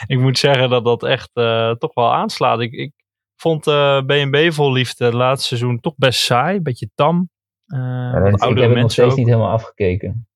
[0.06, 2.60] ik moet zeggen dat dat echt eh, toch wel aanslaat.
[2.60, 2.92] Ik, ik
[3.36, 6.60] vond eh B&B Vol Liefde het laatste seizoen toch best saai.
[6.60, 7.30] Beetje tam.
[7.66, 9.16] Eh, Ja, dat- ik heb het nog steeds ook.
[9.16, 10.28] niet helemaal afgekeken.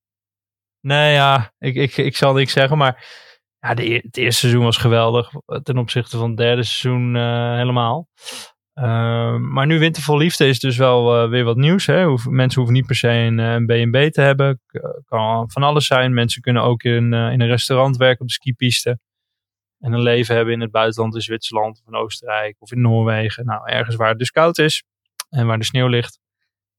[0.79, 3.05] Nee, ja, ik, ik, ik zal niks zeggen, maar
[3.59, 5.31] ja, de, het eerste seizoen was geweldig
[5.63, 8.07] ten opzichte van het derde seizoen eh, helemaal.
[8.81, 11.85] Ehm, maar nu Wintervol Liefde is dus wel eh, weer wat nieuws.
[11.85, 12.05] Hè?
[12.29, 14.61] Mensen hoeven niet per se een, eh, een B&B te hebben.
[14.67, 16.13] K- kan van alles zijn.
[16.13, 18.99] Mensen kunnen ook in, eh, in een restaurant werken op de skipiste.
[19.79, 23.45] En een leven hebben in het buitenland, in Zwitserland of in Oostenrijk of in Noorwegen.
[23.45, 24.83] Nou, ergens waar het dus koud is
[25.29, 26.19] en waar de sneeuw ligt.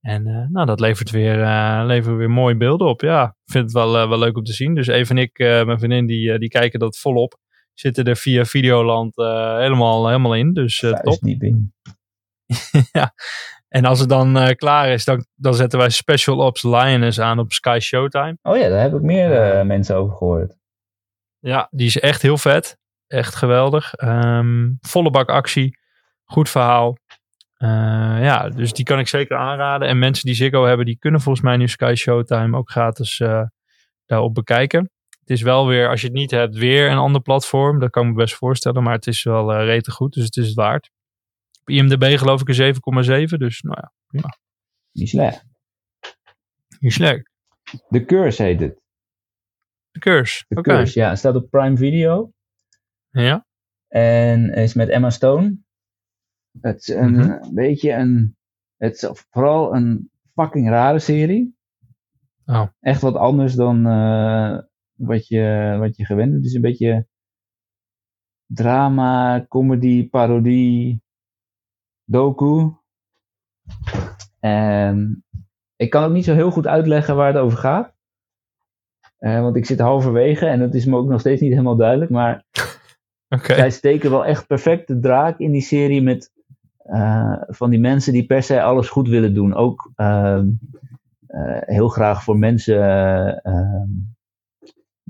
[0.00, 3.00] En eh, nou, dat levert weer, eh, levert weer mooie beelden op.
[3.00, 4.74] Ja, ik vind het wel, eh, wel leuk om te zien.
[4.74, 7.38] Dus Eve en ik, eh, mijn vriendin, die, eh, die kijken dat volop.
[7.80, 10.52] Zitten er via Videoland eh, helemaal, helemaal in.
[10.52, 11.18] Dus eh, top.
[12.92, 13.14] Ja.
[13.68, 17.38] En als het dan eh, klaar is, dan, dan zetten wij Special Ops Lioness aan
[17.38, 18.38] op Sky Showtime.
[18.42, 20.56] Oh ja, daar heb ik meer mensen over gehoord.
[21.38, 22.78] Ja, die is echt heel vet.
[23.06, 23.94] Echt geweldig.
[23.94, 25.78] Ehm, volle bak actie.
[26.24, 26.96] Goed verhaal.
[28.20, 29.88] Ja, dus die kan ik zeker aanraden.
[29.88, 33.22] En mensen die Ziggo hebben, die kunnen volgens mij nu Sky Showtime ook gratis
[34.06, 34.90] daarop bekijken.
[35.30, 37.78] Het is wel weer, als je het niet hebt, weer een ander platform.
[37.78, 38.82] Dat kan ik me best voorstellen.
[38.82, 40.90] Maar het is wel eh rete goed, dus het is het waard.
[41.60, 43.36] Op IMDb geloof ik een 7,7.
[43.38, 44.38] Dus nou ja, prima.
[44.92, 45.44] Niet slecht.
[46.78, 47.30] Niet slecht.
[47.88, 48.80] The Curse heet het.
[49.90, 50.44] De curse.
[50.48, 50.70] The Oké.
[50.70, 51.08] Curse, ja.
[51.08, 52.32] Het staat op Prime Video.
[53.10, 53.46] Ja.
[53.88, 55.56] En is met Emma Stone.
[56.60, 57.54] Het is een Mhm.
[57.54, 58.36] beetje een...
[58.76, 61.56] Het is vooral een fucking rare serie.
[62.44, 62.66] Oh.
[62.80, 64.58] Echt wat anders dan eh,
[65.00, 66.42] wat, je, wat je gewend bent.
[66.42, 67.06] Het is een beetje
[68.46, 71.02] drama, comedy, parodie,
[72.04, 72.72] doku.
[74.40, 75.24] En
[75.76, 77.94] ik kan ook niet zo heel goed uitleggen waar het over gaat.
[79.18, 82.10] Eh, want ik zit halverwege en het is me ook nog steeds niet helemaal duidelijk.
[82.10, 82.44] Maar
[83.28, 83.54] Oké.
[83.54, 86.32] zij steken wel echt perfect de draak in die serie met
[86.76, 89.54] eh, van die mensen die per se alles goed willen doen.
[89.54, 90.48] Ook ehm,
[91.26, 93.88] eh, heel graag voor mensen eh, ehm,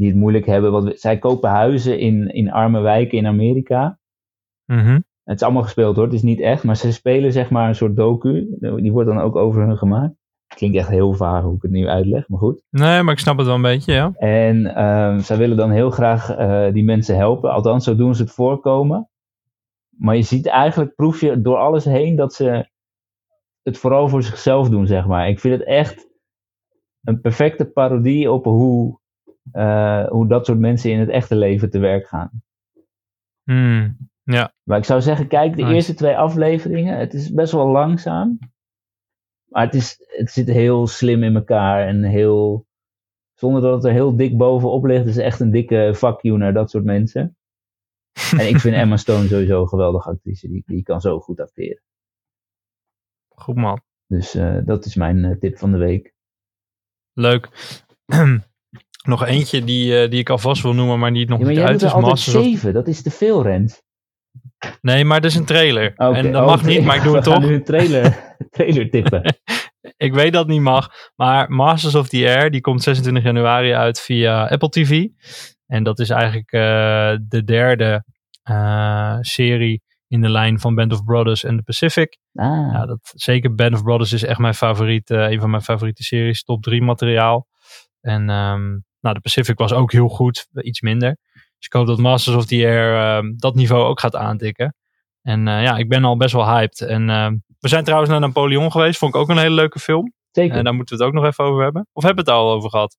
[0.00, 0.72] die het moeilijk hebben.
[0.72, 3.98] Want we- zij kopen huizen in, in arme wijken in Amerika.
[4.64, 5.00] Mhm.
[5.24, 6.64] Het is allemaal gespeeld hoor, het is niet echt.
[6.64, 8.56] Maar ze spelen zeg maar een soort docu.
[8.58, 10.14] Die wordt dan ook over hun gemaakt.
[10.56, 12.62] Klinkt echt heel vaag hoe ik het nu uitleg, maar goed.
[12.70, 14.12] Nee, maar ik snap het wel een beetje, ja.
[14.16, 17.50] En ehm, zij willen dan heel graag eh, die mensen helpen.
[17.52, 19.08] Althans, zo doen ze het voorkomen.
[19.96, 22.68] Maar je ziet eigenlijk, proef je door alles heen dat ze
[23.62, 25.28] het vooral voor zichzelf doen, zeg maar.
[25.28, 26.08] Ik vind het echt
[27.02, 28.99] een perfecte parodie op hoe,
[29.52, 32.42] eh, hoe dat soort mensen in het echte leven te werk gaan.
[33.42, 35.74] Hmm, ja, Maar ik zou zeggen, kijk de Nice.
[35.74, 36.98] eerste twee afleveringen.
[36.98, 38.38] Het is best wel langzaam.
[39.48, 42.68] Maar het, is, het zit heel slim in elkaar en heel...
[43.34, 44.98] Zonder dat het er heel dik bovenop ligt.
[44.98, 47.36] Het is echt een dikke fuck you naar dat soort mensen.
[48.38, 50.48] En ik vind Emma Stone sowieso een geweldige actrice.
[50.48, 51.82] Die, die kan zo goed acteren.
[53.28, 53.80] goed man.
[54.06, 56.14] Dus eh, dat is mijn eh, tip van de week.
[57.12, 57.48] Leuk.
[59.06, 61.62] Nog eentje die, eh, die ik alvast wil noemen, maar die nog Ja, maar niet
[61.62, 61.94] uit is.
[61.94, 62.42] Masters of...
[62.42, 62.72] zeven.
[62.72, 63.82] Dat is te veel, Rent.
[64.80, 65.94] Nee, maar dat is een trailer.
[65.94, 67.40] En dat oh, mag niet, maar ik doe het toch.
[67.40, 68.18] nu een trailer,
[68.50, 69.22] trailer tippen.
[69.96, 73.72] Ik weet dat het niet mag, maar Masters of the Air, die komt 26 januari
[73.72, 75.06] uit via Apple TV.
[75.66, 78.04] En dat is eigenlijk eh, de derde
[78.42, 82.18] eh, serie in de lijn van Band of Brothers en The Pacific.
[82.34, 86.02] Ah, Ja, dat, zeker Band of Brothers is echt mijn favoriet, een van mijn favoriete
[86.02, 87.46] series, top 3 materiaal.
[88.00, 91.16] En ehm, nou, The Pacific was ook heel goed, iets minder.
[91.32, 94.74] Dus ik hoop dat Masters of the Air ehm, dat niveau ook gaat aantikken.
[95.22, 96.80] En eh, ja, ik ben al best wel hyped.
[96.80, 100.12] En ehm, we zijn trouwens naar Napoleon geweest, vond ik ook een hele leuke film.
[100.30, 100.56] zeker.
[100.56, 101.86] En daar moeten we het ook nog even over hebben.
[101.92, 102.96] Of hebben we het al over gehad?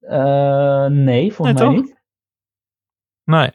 [0.00, 1.84] Eh, nee, volgens Nee, mij toch?
[1.86, 1.98] niet.
[3.24, 3.50] Nee.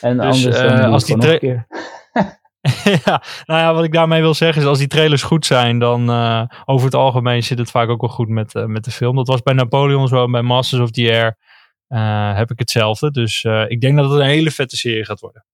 [0.00, 1.66] En Dus, anders eh, als die nog een keer.
[3.04, 6.10] ja, nou ja, wat ik daarmee wil zeggen is, als die trailers goed zijn, dan
[6.10, 9.16] eh, over het algemeen zit het vaak ook wel goed met, eh, met de film.
[9.16, 11.38] Dat was bij Napoleon zo, en bij Masters of the Air
[11.86, 13.10] eh, heb ik hetzelfde.
[13.10, 15.44] Dus ik denk dat het een hele vette serie gaat worden.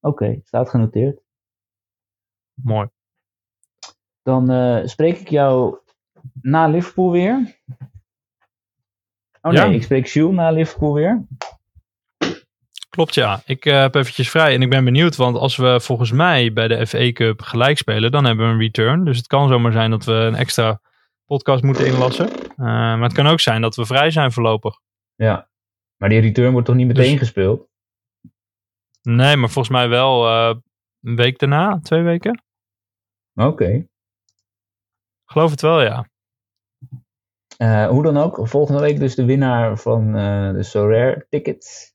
[0.00, 1.20] Oké, staat genoteerd.
[2.54, 2.88] Mooi.
[4.22, 4.48] Dan
[4.88, 5.78] spreek ik jou
[6.40, 7.60] na Liverpool weer.
[9.42, 9.66] Oh Ja.
[9.66, 11.26] nee, ik spreek Jules na Liverpool weer.
[12.88, 13.42] Klopt ja.
[13.46, 16.68] Ik eh, heb eventjes vrij en ik ben benieuwd, want als we volgens mij bij
[16.68, 19.04] de FA Cup gelijk spelen, dan hebben we een return.
[19.04, 20.80] Dus het kan zomaar zijn dat we een extra
[21.24, 22.28] podcast moeten inlassen.
[22.30, 24.80] Eh, maar het kan ook zijn dat we vrij zijn voorlopig.
[25.14, 25.48] Ja.
[25.96, 27.66] Maar die return wordt toch niet meteen Dus- gespeeld?
[29.02, 30.56] Nee, maar volgens mij wel eh,
[31.02, 32.42] een week daarna, twee weken.
[33.34, 33.86] Oké.
[35.24, 36.08] Geloof het wel, ja.
[37.88, 40.12] Hoe dan ook, volgende week dus de winnaar van
[40.52, 41.87] de Sorare tickets.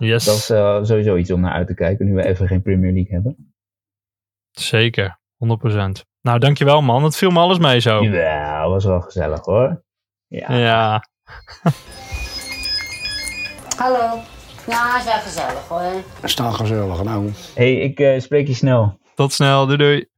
[0.00, 0.24] Yes.
[0.24, 2.92] Dat is eh, sowieso iets om naar uit te kijken, nu we even geen Premier
[2.92, 3.54] League hebben.
[4.50, 6.08] Zeker, 100%.
[6.20, 7.04] Nou, dankjewel man.
[7.04, 8.02] Het viel me alles mee zo.
[8.02, 9.84] Ja, was wel gezellig hoor.
[10.26, 10.56] Ja.
[10.56, 11.02] Ja,
[13.82, 14.20] Hallo.
[14.66, 16.02] Ja, is wel gezellig hoor.
[16.22, 17.30] Staan gezellig nou.
[17.54, 18.98] hey, ik eh, spreek je snel.
[19.14, 19.66] tot snel.
[19.66, 20.09] Doei doei.